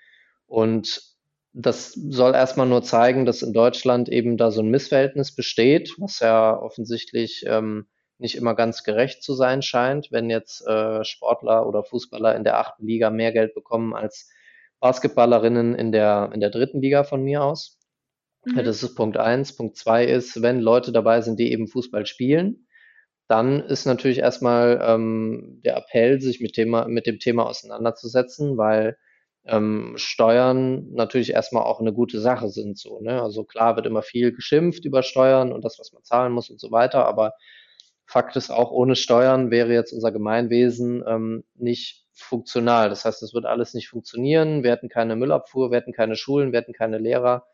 Und 0.46 1.15
das 1.58 1.92
soll 1.92 2.34
erstmal 2.34 2.66
nur 2.66 2.82
zeigen, 2.82 3.24
dass 3.24 3.40
in 3.40 3.54
Deutschland 3.54 4.10
eben 4.10 4.36
da 4.36 4.50
so 4.50 4.60
ein 4.60 4.68
Missverhältnis 4.68 5.34
besteht, 5.34 5.94
was 5.96 6.20
ja 6.20 6.54
offensichtlich 6.54 7.44
ähm, 7.46 7.86
nicht 8.18 8.36
immer 8.36 8.54
ganz 8.54 8.84
gerecht 8.84 9.22
zu 9.22 9.34
sein 9.34 9.62
scheint, 9.62 10.12
wenn 10.12 10.28
jetzt 10.28 10.66
äh, 10.66 11.02
Sportler 11.02 11.66
oder 11.66 11.82
Fußballer 11.82 12.36
in 12.36 12.44
der 12.44 12.58
achten 12.58 12.86
Liga 12.86 13.08
mehr 13.08 13.32
Geld 13.32 13.54
bekommen 13.54 13.94
als 13.94 14.30
Basketballerinnen 14.80 15.74
in 15.74 15.92
der, 15.92 16.30
in 16.34 16.40
der 16.40 16.50
dritten 16.50 16.82
Liga 16.82 17.04
von 17.04 17.22
mir 17.22 17.42
aus. 17.42 17.78
Mhm. 18.44 18.62
Das 18.62 18.82
ist 18.82 18.94
Punkt 18.94 19.16
eins. 19.16 19.56
Punkt 19.56 19.76
zwei 19.76 20.04
ist, 20.04 20.42
wenn 20.42 20.60
Leute 20.60 20.92
dabei 20.92 21.22
sind, 21.22 21.38
die 21.38 21.52
eben 21.52 21.68
Fußball 21.68 22.04
spielen, 22.04 22.66
dann 23.28 23.60
ist 23.60 23.86
natürlich 23.86 24.18
erstmal 24.18 24.78
ähm, 24.82 25.62
der 25.64 25.78
Appell, 25.78 26.20
sich 26.20 26.40
mit, 26.40 26.52
Thema, 26.52 26.86
mit 26.86 27.06
dem 27.06 27.18
Thema 27.18 27.46
auseinanderzusetzen, 27.46 28.58
weil 28.58 28.98
ähm, 29.46 29.94
Steuern 29.96 30.92
natürlich 30.92 31.32
erstmal 31.32 31.62
auch 31.62 31.80
eine 31.80 31.92
gute 31.92 32.20
Sache 32.20 32.48
sind. 32.48 32.78
So, 32.78 33.00
ne? 33.00 33.22
Also 33.22 33.44
klar 33.44 33.76
wird 33.76 33.86
immer 33.86 34.02
viel 34.02 34.32
geschimpft 34.32 34.84
über 34.84 35.02
Steuern 35.02 35.52
und 35.52 35.64
das, 35.64 35.78
was 35.78 35.92
man 35.92 36.02
zahlen 36.04 36.32
muss 36.32 36.50
und 36.50 36.60
so 36.60 36.70
weiter, 36.70 37.06
aber 37.06 37.32
Fakt 38.08 38.36
ist 38.36 38.50
auch, 38.50 38.70
ohne 38.70 38.94
Steuern 38.94 39.50
wäre 39.50 39.72
jetzt 39.72 39.92
unser 39.92 40.12
Gemeinwesen 40.12 41.02
ähm, 41.06 41.44
nicht 41.56 42.06
funktional. 42.12 42.88
Das 42.88 43.04
heißt, 43.04 43.22
es 43.22 43.34
wird 43.34 43.46
alles 43.46 43.74
nicht 43.74 43.88
funktionieren. 43.88 44.62
Wir 44.62 44.70
hätten 44.70 44.88
keine 44.88 45.16
Müllabfuhr, 45.16 45.70
wir 45.70 45.78
hätten 45.78 45.92
keine 45.92 46.14
Schulen, 46.16 46.52
wir 46.52 46.60
hätten 46.60 46.72
keine 46.72 46.98
Lehrer. 46.98 47.46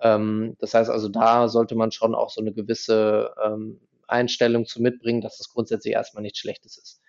Ähm, 0.00 0.56
das 0.58 0.74
heißt 0.74 0.90
also, 0.90 1.08
da 1.08 1.48
sollte 1.48 1.76
man 1.76 1.92
schon 1.92 2.14
auch 2.14 2.30
so 2.30 2.40
eine 2.40 2.52
gewisse 2.52 3.32
ähm, 3.42 3.80
Einstellung 4.08 4.66
zu 4.66 4.82
mitbringen, 4.82 5.20
dass 5.20 5.38
das 5.38 5.48
grundsätzlich 5.48 5.94
erstmal 5.94 6.22
nichts 6.22 6.40
Schlechtes 6.40 6.76
ist. 6.76 7.00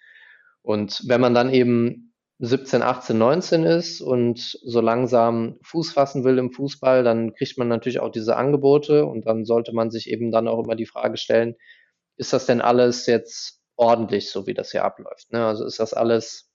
Und 0.62 1.02
wenn 1.08 1.22
man 1.22 1.34
dann 1.34 1.52
eben 1.52 2.11
17, 2.44 2.82
18, 2.82 3.18
19 3.20 3.64
ist 3.66 4.02
und 4.02 4.40
so 4.40 4.82
langsam 4.82 5.60
Fuß 5.62 5.94
fassen 5.94 6.24
will 6.24 6.40
im 6.40 6.52
Fußball, 6.52 7.04
dann 7.04 7.34
kriegt 7.36 7.60
man 7.60 7.68
natürlich 7.68 8.00
auch 8.00 8.10
diese 8.10 8.36
Angebote 8.36 9.06
und 9.06 9.28
dann 9.28 9.46
sollte 9.46 9.74
man 9.74 9.92
sich 9.92 10.10
eben 10.10 10.32
dann 10.32 10.48
auch 10.48 10.64
immer 10.64 10.76
die 10.76 10.88
Frage 10.88 11.18
stellen, 11.18 11.56
ist 12.18 12.34
das 12.34 12.48
denn 12.48 12.60
alles 12.60 13.06
jetzt 13.06 13.62
ordentlich, 13.76 14.32
so 14.32 14.48
wie 14.48 14.56
das 14.56 14.72
hier 14.72 14.84
abläuft? 14.84 15.32
Ne? 15.32 15.46
Also 15.46 15.66
ist 15.66 15.80
das 15.80 15.94
alles 15.94 16.50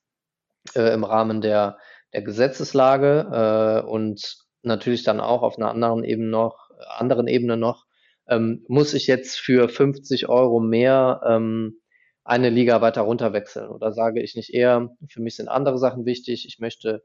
äh, 0.75 0.93
im 0.93 1.05
Rahmen 1.05 1.39
der, 1.39 1.77
der 2.11 2.21
Gesetzeslage 2.21 3.83
äh, 3.85 3.89
und 3.89 4.45
natürlich 4.63 5.03
dann 5.03 5.21
auch 5.21 5.41
auf 5.41 5.57
einer 5.57 5.69
anderen 5.69 6.03
Ebene 6.03 6.27
noch, 6.27 6.69
anderen 6.97 7.27
Ebene 7.27 7.55
noch, 7.55 7.85
ähm, 8.27 8.65
muss 8.67 8.93
ich 8.93 9.07
jetzt 9.07 9.39
für 9.39 9.69
50 9.69 10.27
Euro 10.27 10.59
mehr 10.59 11.21
ähm, 11.25 11.79
eine 12.27 12.49
Liga 12.49 12.81
weiter 12.81 13.01
runter 13.01 13.33
wechseln? 13.33 13.69
Oder 13.69 13.93
sage 13.93 14.21
ich 14.21 14.35
nicht 14.35 14.53
eher, 14.53 14.95
für 15.07 15.21
mich 15.21 15.37
sind 15.37 15.47
andere 15.47 15.77
Sachen 15.77 16.05
wichtig, 16.05 16.45
ich 16.45 16.59
möchte 16.59 17.03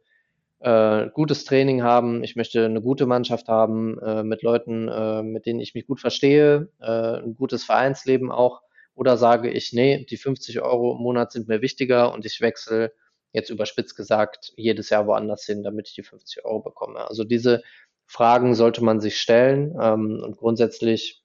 äh, 0.59 1.09
gutes 1.15 1.45
Training 1.45 1.83
haben, 1.83 2.25
ich 2.25 2.35
möchte 2.35 2.65
eine 2.65 2.83
gute 2.83 3.07
Mannschaft 3.07 3.49
haben, 3.49 3.99
äh, 4.01 4.25
mit 4.25 4.43
Leuten, 4.43 4.89
äh, 4.89 5.23
mit 5.23 5.47
denen 5.47 5.61
ich 5.61 5.75
mich 5.75 5.87
gut 5.87 6.01
verstehe, 6.01 6.69
äh, 6.81 7.19
ein 7.23 7.37
gutes 7.37 7.65
Vereinsleben 7.65 8.33
auch. 8.33 8.63
Oder 8.95 9.17
sage 9.17 9.51
ich, 9.51 9.73
nee, 9.73 10.05
die 10.05 10.17
50 10.17 10.61
Euro 10.61 10.97
im 10.97 11.03
Monat 11.03 11.33
sind 11.33 11.49
mir 11.49 11.63
wichtiger 11.63 12.13
und 12.13 12.27
ich 12.27 12.41
wechsle 12.41 12.93
jetzt 13.33 13.49
überspitzt 13.49 13.97
gesagt 13.97 14.53
jedes 14.57 14.91
Jahr 14.91 15.07
woanders 15.07 15.45
hin, 15.45 15.63
damit 15.63 15.89
ich 15.89 15.95
die 15.95 16.03
50 16.03 16.45
Euro 16.45 16.61
bekomme. 16.61 17.09
Also 17.09 17.25
diese 17.25 17.63
Fragen 18.07 18.55
sollte 18.55 18.85
man 18.85 19.01
sich 19.01 19.21
stellen 19.21 19.75
ähm, 19.81 20.21
und 20.23 20.37
grundsätzlich 20.37 21.25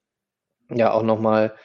ja 0.70 0.94
auch 0.94 1.04
nochmal 1.04 1.56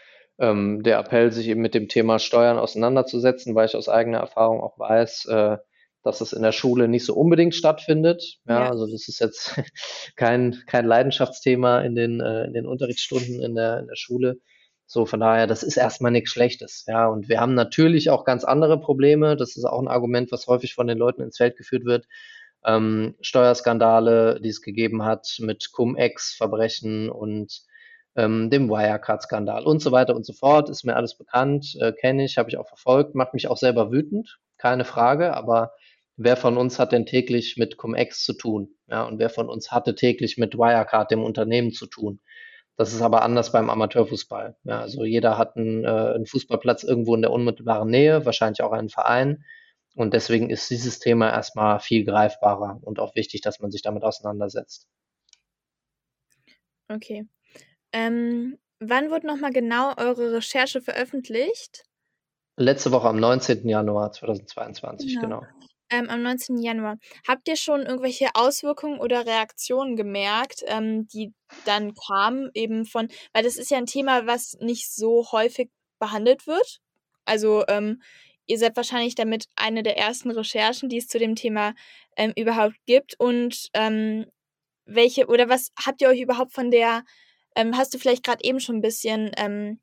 ähm, 0.42 0.82
der 0.82 0.98
Appell, 0.98 1.30
sich 1.30 1.48
eben 1.48 1.62
mit 1.62 1.72
dem 1.72 1.88
Thema 1.88 2.18
Steuern 2.18 2.58
auseinanderzusetzen, 2.58 3.54
weil 3.54 3.66
ich 3.66 3.76
aus 3.76 3.88
eigener 3.88 4.18
Erfahrung 4.18 4.60
auch 4.60 4.76
weiß, 4.78 5.26
äh, 5.26 5.56
dass 6.02 6.20
es 6.20 6.32
in 6.32 6.42
der 6.42 6.50
Schule 6.50 6.88
nicht 6.88 7.06
so 7.06 7.14
unbedingt 7.14 7.54
stattfindet. 7.54 8.40
Ja, 8.46 8.64
ja. 8.64 8.68
also 8.68 8.86
das 8.90 9.06
ist 9.06 9.20
jetzt 9.20 9.54
kein, 10.16 10.60
kein 10.66 10.84
Leidenschaftsthema 10.84 11.80
in 11.82 11.94
den, 11.94 12.20
äh, 12.20 12.44
in 12.44 12.54
den 12.54 12.66
Unterrichtsstunden 12.66 13.40
in 13.40 13.54
der, 13.54 13.78
in 13.78 13.86
der 13.86 13.96
Schule. 13.96 14.40
So, 14.86 15.06
von 15.06 15.20
daher, 15.20 15.46
das 15.46 15.62
ist 15.62 15.76
erstmal 15.76 16.10
nichts 16.10 16.32
Schlechtes. 16.32 16.84
Ja, 16.88 17.06
und 17.06 17.28
wir 17.28 17.40
haben 17.40 17.54
natürlich 17.54 18.10
auch 18.10 18.24
ganz 18.24 18.42
andere 18.42 18.80
Probleme. 18.80 19.36
Das 19.36 19.56
ist 19.56 19.64
auch 19.64 19.80
ein 19.80 19.88
Argument, 19.88 20.32
was 20.32 20.48
häufig 20.48 20.74
von 20.74 20.88
den 20.88 20.98
Leuten 20.98 21.22
ins 21.22 21.36
Feld 21.36 21.56
geführt 21.56 21.84
wird. 21.84 22.06
Ähm, 22.64 23.14
Steuerskandale, 23.20 24.40
die 24.42 24.48
es 24.48 24.60
gegeben 24.60 25.04
hat 25.04 25.36
mit 25.38 25.70
Cum-Ex-Verbrechen 25.72 27.10
und 27.10 27.62
ähm, 28.16 28.50
dem 28.50 28.68
Wirecard-Skandal 28.68 29.64
und 29.64 29.80
so 29.80 29.92
weiter 29.92 30.14
und 30.14 30.26
so 30.26 30.32
fort. 30.32 30.68
Ist 30.68 30.84
mir 30.84 30.96
alles 30.96 31.16
bekannt, 31.16 31.76
äh, 31.80 31.92
kenne 31.92 32.24
ich, 32.24 32.38
habe 32.38 32.50
ich 32.50 32.56
auch 32.56 32.68
verfolgt, 32.68 33.14
macht 33.14 33.34
mich 33.34 33.48
auch 33.48 33.56
selber 33.56 33.90
wütend, 33.90 34.38
keine 34.58 34.84
Frage, 34.84 35.34
aber 35.34 35.72
wer 36.16 36.36
von 36.36 36.56
uns 36.56 36.78
hat 36.78 36.92
denn 36.92 37.06
täglich 37.06 37.56
mit 37.56 37.76
Cum-Ex 37.76 38.24
zu 38.24 38.34
tun? 38.34 38.74
Ja, 38.88 39.04
und 39.04 39.18
wer 39.18 39.30
von 39.30 39.48
uns 39.48 39.70
hatte 39.70 39.94
täglich 39.94 40.38
mit 40.38 40.54
Wirecard, 40.54 41.10
dem 41.10 41.22
Unternehmen, 41.22 41.72
zu 41.72 41.86
tun? 41.86 42.20
Das 42.76 42.92
ist 42.92 43.02
aber 43.02 43.22
anders 43.22 43.52
beim 43.52 43.70
Amateurfußball. 43.70 44.56
Ja, 44.64 44.80
also 44.80 45.04
jeder 45.04 45.38
hat 45.38 45.56
einen, 45.56 45.84
äh, 45.84 45.88
einen 45.88 46.26
Fußballplatz 46.26 46.84
irgendwo 46.84 47.14
in 47.14 47.22
der 47.22 47.30
unmittelbaren 47.30 47.90
Nähe, 47.90 48.24
wahrscheinlich 48.24 48.62
auch 48.62 48.72
einen 48.72 48.88
Verein. 48.88 49.44
Und 49.94 50.14
deswegen 50.14 50.48
ist 50.50 50.70
dieses 50.70 50.98
Thema 50.98 51.30
erstmal 51.30 51.80
viel 51.80 52.04
greifbarer 52.04 52.80
und 52.82 52.98
auch 52.98 53.14
wichtig, 53.14 53.42
dass 53.42 53.60
man 53.60 53.70
sich 53.70 53.82
damit 53.82 54.04
auseinandersetzt. 54.04 54.88
Okay. 56.88 57.26
Ähm, 57.92 58.58
wann 58.80 59.10
wurde 59.10 59.26
nochmal 59.26 59.52
genau 59.52 59.94
eure 59.96 60.32
Recherche 60.32 60.80
veröffentlicht? 60.80 61.84
Letzte 62.56 62.92
Woche 62.92 63.08
am 63.08 63.18
19. 63.18 63.68
Januar 63.68 64.12
2022, 64.12 65.14
genau. 65.20 65.40
genau. 65.40 65.46
Ähm, 65.90 66.08
am 66.08 66.22
19. 66.22 66.58
Januar. 66.58 66.96
Habt 67.26 67.48
ihr 67.48 67.56
schon 67.56 67.82
irgendwelche 67.82 68.30
Auswirkungen 68.34 68.98
oder 68.98 69.26
Reaktionen 69.26 69.96
gemerkt, 69.96 70.62
ähm, 70.66 71.06
die 71.08 71.34
dann 71.66 71.94
kamen, 71.94 72.50
eben 72.54 72.86
von, 72.86 73.08
weil 73.34 73.42
das 73.42 73.56
ist 73.56 73.70
ja 73.70 73.78
ein 73.78 73.86
Thema, 73.86 74.26
was 74.26 74.56
nicht 74.60 74.90
so 74.90 75.30
häufig 75.32 75.70
behandelt 75.98 76.46
wird. 76.46 76.80
Also 77.24 77.64
ähm, 77.68 78.02
ihr 78.46 78.58
seid 78.58 78.76
wahrscheinlich 78.76 79.14
damit 79.14 79.46
eine 79.56 79.82
der 79.82 79.98
ersten 79.98 80.30
Recherchen, 80.30 80.88
die 80.88 80.98
es 80.98 81.08
zu 81.08 81.18
dem 81.18 81.36
Thema 81.36 81.74
ähm, 82.16 82.32
überhaupt 82.36 82.76
gibt. 82.86 83.18
Und 83.18 83.68
ähm, 83.74 84.26
welche 84.84 85.26
oder 85.26 85.48
was 85.48 85.72
habt 85.84 86.00
ihr 86.00 86.08
euch 86.08 86.20
überhaupt 86.20 86.52
von 86.52 86.70
der, 86.70 87.04
ähm, 87.56 87.76
hast 87.76 87.94
du 87.94 87.98
vielleicht 87.98 88.24
gerade 88.24 88.44
eben 88.44 88.60
schon 88.60 88.76
ein 88.76 88.82
bisschen 88.82 89.30
ähm, 89.36 89.78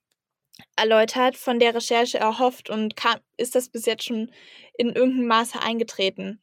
erläutert, 0.76 1.38
von 1.38 1.60
der 1.60 1.76
Recherche 1.76 2.20
erhofft 2.20 2.70
und 2.70 2.96
kam, 2.96 3.20
ist 3.38 3.56
das 3.56 3.70
bis 3.70 3.86
jetzt 3.86 4.04
schon 4.04 4.32
in 4.78 4.90
irgendeinem 4.90 5.28
Maße 5.28 5.62
eingetreten? 5.62 6.42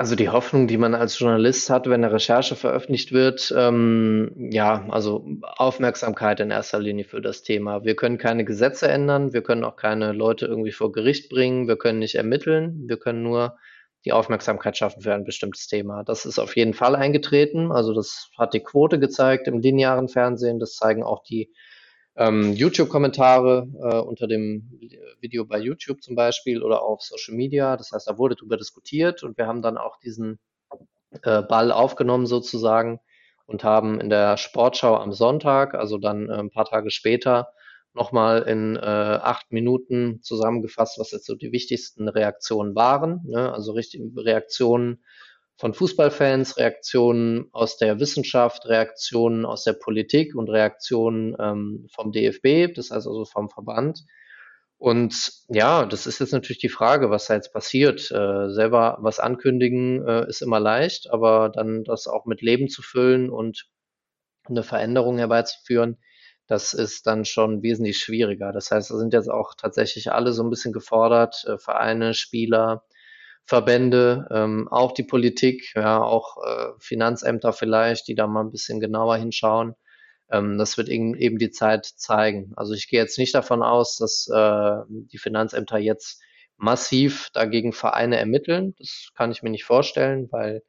Also 0.00 0.16
die 0.16 0.30
Hoffnung, 0.30 0.66
die 0.66 0.78
man 0.78 0.94
als 0.94 1.18
Journalist 1.18 1.68
hat, 1.68 1.84
wenn 1.84 2.02
eine 2.02 2.10
Recherche 2.10 2.56
veröffentlicht 2.56 3.12
wird, 3.12 3.52
ähm, 3.54 4.48
ja, 4.50 4.86
also 4.88 5.26
Aufmerksamkeit 5.42 6.40
in 6.40 6.50
erster 6.50 6.78
Linie 6.78 7.04
für 7.04 7.20
das 7.20 7.42
Thema. 7.42 7.84
Wir 7.84 7.94
können 7.96 8.16
keine 8.16 8.46
Gesetze 8.46 8.88
ändern, 8.88 9.34
wir 9.34 9.42
können 9.42 9.62
auch 9.62 9.76
keine 9.76 10.12
Leute 10.12 10.46
irgendwie 10.46 10.72
vor 10.72 10.90
Gericht 10.90 11.28
bringen, 11.28 11.68
wir 11.68 11.76
können 11.76 11.98
nicht 11.98 12.14
ermitteln, 12.14 12.88
wir 12.88 12.96
können 12.96 13.22
nur 13.22 13.58
die 14.04 14.12
Aufmerksamkeit 14.12 14.76
schaffen 14.76 15.02
für 15.02 15.14
ein 15.14 15.24
bestimmtes 15.24 15.66
Thema. 15.66 16.04
Das 16.04 16.24
ist 16.24 16.38
auf 16.38 16.56
jeden 16.56 16.74
Fall 16.74 16.96
eingetreten. 16.96 17.70
Also 17.70 17.92
das 17.92 18.30
hat 18.38 18.54
die 18.54 18.60
Quote 18.60 18.98
gezeigt 18.98 19.46
im 19.46 19.60
linearen 19.60 20.08
Fernsehen, 20.08 20.58
das 20.58 20.74
zeigen 20.74 21.02
auch 21.02 21.22
die 21.22 21.52
ähm, 22.16 22.52
YouTube-Kommentare 22.52 23.68
äh, 23.82 23.98
unter 23.98 24.26
dem 24.26 24.70
Video 25.20 25.44
bei 25.44 25.58
YouTube 25.58 26.02
zum 26.02 26.16
Beispiel 26.16 26.62
oder 26.62 26.82
auf 26.82 27.02
Social 27.02 27.34
Media. 27.34 27.76
Das 27.76 27.92
heißt, 27.92 28.08
da 28.08 28.18
wurde 28.18 28.36
darüber 28.36 28.56
diskutiert 28.56 29.22
und 29.22 29.38
wir 29.38 29.46
haben 29.46 29.62
dann 29.62 29.78
auch 29.78 29.98
diesen 30.00 30.38
äh, 31.22 31.42
Ball 31.42 31.72
aufgenommen 31.72 32.26
sozusagen 32.26 33.00
und 33.46 33.64
haben 33.64 34.00
in 34.00 34.10
der 34.10 34.36
Sportschau 34.36 34.96
am 34.96 35.12
Sonntag, 35.12 35.74
also 35.74 35.98
dann 35.98 36.28
äh, 36.28 36.34
ein 36.34 36.50
paar 36.50 36.66
Tage 36.66 36.90
später, 36.90 37.52
nochmal 37.92 38.42
in 38.42 38.76
äh, 38.76 38.80
acht 38.80 39.52
Minuten 39.52 40.20
zusammengefasst, 40.22 40.98
was 40.98 41.10
jetzt 41.10 41.26
so 41.26 41.34
die 41.34 41.52
wichtigsten 41.52 42.08
Reaktionen 42.08 42.74
waren. 42.74 43.20
Ne? 43.26 43.52
Also 43.52 43.72
richtig, 43.72 44.02
Reaktionen 44.16 45.02
von 45.56 45.74
Fußballfans, 45.74 46.56
Reaktionen 46.56 47.48
aus 47.52 47.76
der 47.76 48.00
Wissenschaft, 48.00 48.66
Reaktionen 48.66 49.44
aus 49.44 49.64
der 49.64 49.74
Politik 49.74 50.34
und 50.34 50.48
Reaktionen 50.48 51.36
ähm, 51.38 51.86
vom 51.92 52.12
DFB, 52.12 52.74
das 52.74 52.90
heißt 52.90 53.06
also 53.06 53.24
vom 53.26 53.50
Verband. 53.50 54.04
Und 54.78 55.32
ja, 55.48 55.84
das 55.84 56.06
ist 56.06 56.20
jetzt 56.20 56.32
natürlich 56.32 56.60
die 56.60 56.70
Frage, 56.70 57.10
was 57.10 57.26
da 57.26 57.34
jetzt 57.34 57.52
passiert. 57.52 58.10
Äh, 58.10 58.48
selber 58.48 58.96
was 59.02 59.20
ankündigen 59.20 60.06
äh, 60.08 60.26
ist 60.26 60.40
immer 60.40 60.58
leicht, 60.58 61.10
aber 61.10 61.50
dann 61.50 61.84
das 61.84 62.06
auch 62.06 62.24
mit 62.24 62.40
Leben 62.40 62.70
zu 62.70 62.80
füllen 62.80 63.28
und 63.28 63.66
eine 64.48 64.62
Veränderung 64.62 65.18
herbeizuführen, 65.18 65.98
das 66.50 66.74
ist 66.74 67.06
dann 67.06 67.24
schon 67.24 67.62
wesentlich 67.62 67.98
schwieriger. 67.98 68.50
Das 68.50 68.72
heißt, 68.72 68.90
da 68.90 68.96
sind 68.96 69.12
jetzt 69.12 69.30
auch 69.30 69.54
tatsächlich 69.54 70.10
alle 70.10 70.32
so 70.32 70.42
ein 70.42 70.50
bisschen 70.50 70.72
gefordert, 70.72 71.44
äh, 71.46 71.58
Vereine, 71.58 72.12
Spieler, 72.12 72.84
Verbände, 73.46 74.26
ähm, 74.32 74.66
auch 74.68 74.90
die 74.90 75.04
Politik, 75.04 75.72
ja, 75.76 76.02
auch 76.02 76.38
äh, 76.44 76.72
Finanzämter 76.80 77.52
vielleicht, 77.52 78.08
die 78.08 78.16
da 78.16 78.26
mal 78.26 78.42
ein 78.42 78.50
bisschen 78.50 78.80
genauer 78.80 79.16
hinschauen. 79.16 79.76
Ähm, 80.28 80.58
das 80.58 80.76
wird 80.76 80.88
eben, 80.88 81.14
eben 81.14 81.38
die 81.38 81.52
Zeit 81.52 81.86
zeigen. 81.86 82.52
Also 82.56 82.74
ich 82.74 82.88
gehe 82.88 83.00
jetzt 83.00 83.18
nicht 83.18 83.34
davon 83.34 83.62
aus, 83.62 83.96
dass 83.96 84.28
äh, 84.28 84.76
die 84.88 85.18
Finanzämter 85.18 85.78
jetzt 85.78 86.20
massiv 86.56 87.30
dagegen 87.32 87.72
Vereine 87.72 88.18
ermitteln. 88.18 88.74
Das 88.78 89.10
kann 89.14 89.30
ich 89.30 89.44
mir 89.44 89.50
nicht 89.50 89.64
vorstellen, 89.64 90.26
weil 90.32 90.62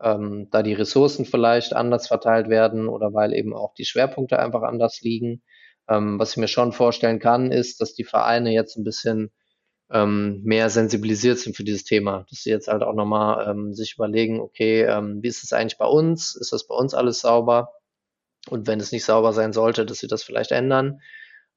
ähm, 0.00 0.48
da 0.50 0.62
die 0.62 0.74
Ressourcen 0.74 1.24
vielleicht 1.24 1.74
anders 1.74 2.08
verteilt 2.08 2.48
werden 2.48 2.88
oder 2.88 3.12
weil 3.14 3.32
eben 3.32 3.54
auch 3.54 3.74
die 3.74 3.84
Schwerpunkte 3.84 4.38
einfach 4.38 4.62
anders 4.62 5.00
liegen. 5.00 5.42
Ähm, 5.88 6.18
was 6.18 6.32
ich 6.32 6.36
mir 6.38 6.48
schon 6.48 6.72
vorstellen 6.72 7.18
kann, 7.18 7.52
ist, 7.52 7.80
dass 7.80 7.94
die 7.94 8.04
Vereine 8.04 8.52
jetzt 8.52 8.76
ein 8.76 8.84
bisschen 8.84 9.30
ähm, 9.90 10.42
mehr 10.42 10.68
sensibilisiert 10.70 11.38
sind 11.38 11.56
für 11.56 11.64
dieses 11.64 11.84
Thema. 11.84 12.26
Dass 12.30 12.42
sie 12.42 12.50
jetzt 12.50 12.68
halt 12.68 12.82
auch 12.82 12.94
nochmal 12.94 13.48
ähm, 13.48 13.72
sich 13.72 13.94
überlegen, 13.94 14.40
okay, 14.40 14.82
ähm, 14.82 15.22
wie 15.22 15.28
ist 15.28 15.44
es 15.44 15.52
eigentlich 15.52 15.78
bei 15.78 15.86
uns? 15.86 16.34
Ist 16.34 16.52
das 16.52 16.66
bei 16.66 16.74
uns 16.74 16.94
alles 16.94 17.20
sauber? 17.20 17.72
Und 18.48 18.66
wenn 18.66 18.80
es 18.80 18.92
nicht 18.92 19.04
sauber 19.04 19.32
sein 19.32 19.52
sollte, 19.52 19.86
dass 19.86 19.98
sie 19.98 20.08
das 20.08 20.22
vielleicht 20.22 20.52
ändern. 20.52 21.00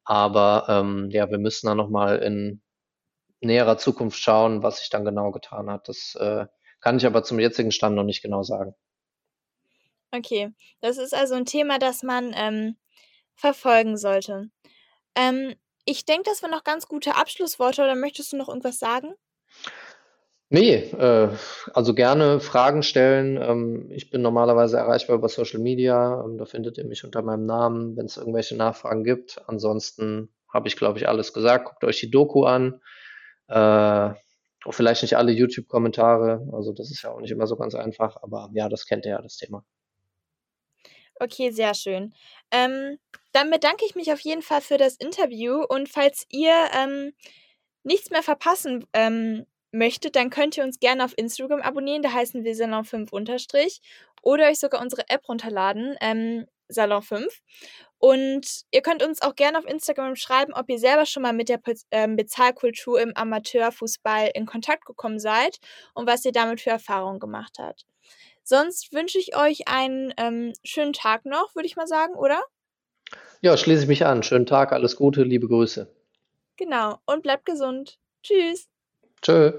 Aber 0.03 0.65
ähm, 0.69 1.09
ja, 1.11 1.29
wir 1.29 1.37
müssen 1.39 1.67
dann 1.67 1.77
nochmal 1.77 2.19
in 2.19 2.61
näherer 3.41 3.77
Zukunft 3.77 4.19
schauen, 4.19 4.63
was 4.63 4.79
sich 4.79 4.89
dann 4.89 5.05
genau 5.05 5.31
getan 5.31 5.69
hat. 5.69 5.87
Das 5.87 6.15
äh, 6.19 6.45
kann 6.81 6.97
ich 6.97 7.05
aber 7.05 7.23
zum 7.23 7.39
jetzigen 7.39 7.71
Stand 7.71 7.95
noch 7.95 8.03
nicht 8.03 8.21
genau 8.21 8.43
sagen. 8.43 8.75
Okay, 10.11 10.51
das 10.81 10.97
ist 10.97 11.13
also 11.13 11.35
ein 11.35 11.45
Thema, 11.45 11.77
das 11.77 12.03
man 12.03 12.33
ähm, 12.35 12.77
verfolgen 13.35 13.97
sollte. 13.97 14.49
Ähm, 15.15 15.55
ich 15.85 16.05
denke, 16.05 16.23
das 16.25 16.43
waren 16.43 16.51
noch 16.51 16.63
ganz 16.63 16.87
gute 16.87 17.15
Abschlussworte. 17.15 17.81
Oder 17.81 17.95
möchtest 17.95 18.31
du 18.31 18.37
noch 18.37 18.47
irgendwas 18.47 18.79
sagen? 18.79 19.13
Nee, 20.49 20.75
äh, 20.75 21.29
also 21.73 21.93
gerne 21.93 22.39
Fragen 22.39 22.81
stellen. 22.81 23.37
Ähm, 23.37 23.91
ich 23.91 24.09
bin 24.09 24.21
normalerweise 24.21 24.77
erreichbar 24.77 25.15
über 25.15 25.29
Social 25.29 25.59
Media. 25.59 26.23
Ähm, 26.23 26.37
da 26.37 26.45
findet 26.45 26.77
ihr 26.77 26.85
mich 26.85 27.03
unter 27.03 27.21
meinem 27.21 27.45
Namen, 27.45 27.95
wenn 27.97 28.05
es 28.05 28.17
irgendwelche 28.17 28.55
Nachfragen 28.55 29.03
gibt. 29.03 29.41
Ansonsten 29.47 30.29
habe 30.51 30.67
ich, 30.67 30.75
glaube 30.75 30.97
ich, 30.97 31.07
alles 31.07 31.33
gesagt. 31.33 31.65
Guckt 31.65 31.83
euch 31.83 31.99
die 31.99 32.09
Doku 32.09 32.45
an. 32.45 32.81
Äh, 33.47 34.13
vielleicht 34.69 35.01
nicht 35.01 35.17
alle 35.17 35.31
YouTube-Kommentare. 35.31 36.47
Also 36.53 36.73
das 36.73 36.91
ist 36.91 37.01
ja 37.03 37.11
auch 37.11 37.21
nicht 37.21 37.31
immer 37.31 37.47
so 37.47 37.55
ganz 37.55 37.75
einfach. 37.75 38.17
Aber 38.21 38.49
ja, 38.53 38.69
das 38.69 38.85
kennt 38.85 39.05
ihr 39.05 39.11
ja, 39.11 39.21
das 39.21 39.37
Thema. 39.37 39.63
Okay, 41.19 41.51
sehr 41.51 41.73
schön. 41.73 42.13
Ähm, 42.51 42.97
dann 43.33 43.51
bedanke 43.51 43.85
ich 43.85 43.95
mich 43.95 44.11
auf 44.11 44.21
jeden 44.21 44.41
Fall 44.41 44.61
für 44.61 44.77
das 44.77 44.95
Interview 44.95 45.63
und 45.67 45.89
falls 45.89 46.25
ihr 46.29 46.53
ähm, 46.73 47.11
nichts 47.83 48.09
mehr 48.09 48.23
verpassen 48.23 48.85
ähm, 48.93 49.45
möchtet, 49.71 50.15
dann 50.15 50.29
könnt 50.29 50.57
ihr 50.57 50.63
uns 50.63 50.79
gerne 50.79 51.03
auf 51.03 51.13
Instagram 51.17 51.61
abonnieren, 51.61 52.01
da 52.01 52.13
heißen 52.13 52.43
wir 52.43 52.55
Salon5 52.55 53.11
unterstrich 53.11 53.81
oder 54.21 54.47
euch 54.47 54.59
sogar 54.59 54.81
unsere 54.81 55.09
App 55.09 55.27
runterladen, 55.27 55.95
ähm, 56.01 56.47
Salon5. 56.71 57.27
Und 57.99 58.63
ihr 58.71 58.81
könnt 58.81 59.03
uns 59.03 59.21
auch 59.21 59.35
gerne 59.35 59.57
auf 59.57 59.65
Instagram 59.65 60.15
schreiben, 60.15 60.53
ob 60.53 60.69
ihr 60.69 60.79
selber 60.79 61.05
schon 61.05 61.21
mal 61.21 61.33
mit 61.33 61.49
der 61.49 61.59
ähm, 61.91 62.15
Bezahlkultur 62.15 62.99
im 62.99 63.11
Amateurfußball 63.13 64.31
in 64.33 64.45
Kontakt 64.45 64.85
gekommen 64.85 65.19
seid 65.19 65.59
und 65.93 66.07
was 66.07 66.23
ihr 66.23 66.31
damit 66.31 66.61
für 66.61 66.69
Erfahrungen 66.69 67.19
gemacht 67.19 67.57
habt. 67.59 67.85
Sonst 68.43 68.93
wünsche 68.93 69.19
ich 69.19 69.35
euch 69.35 69.67
einen 69.67 70.13
ähm, 70.17 70.53
schönen 70.63 70.93
Tag 70.93 71.25
noch, 71.25 71.53
würde 71.55 71.67
ich 71.67 71.75
mal 71.75 71.87
sagen, 71.87 72.15
oder? 72.15 72.41
Ja, 73.41 73.57
schließe 73.57 73.83
ich 73.83 73.87
mich 73.87 74.05
an. 74.05 74.23
Schönen 74.23 74.45
Tag, 74.45 74.71
alles 74.71 74.95
Gute, 74.95 75.23
liebe 75.23 75.47
Grüße. 75.47 75.93
Genau, 76.57 76.97
und 77.05 77.21
bleibt 77.21 77.45
gesund. 77.45 77.99
Tschüss. 78.23 78.67
Tschö. 79.21 79.51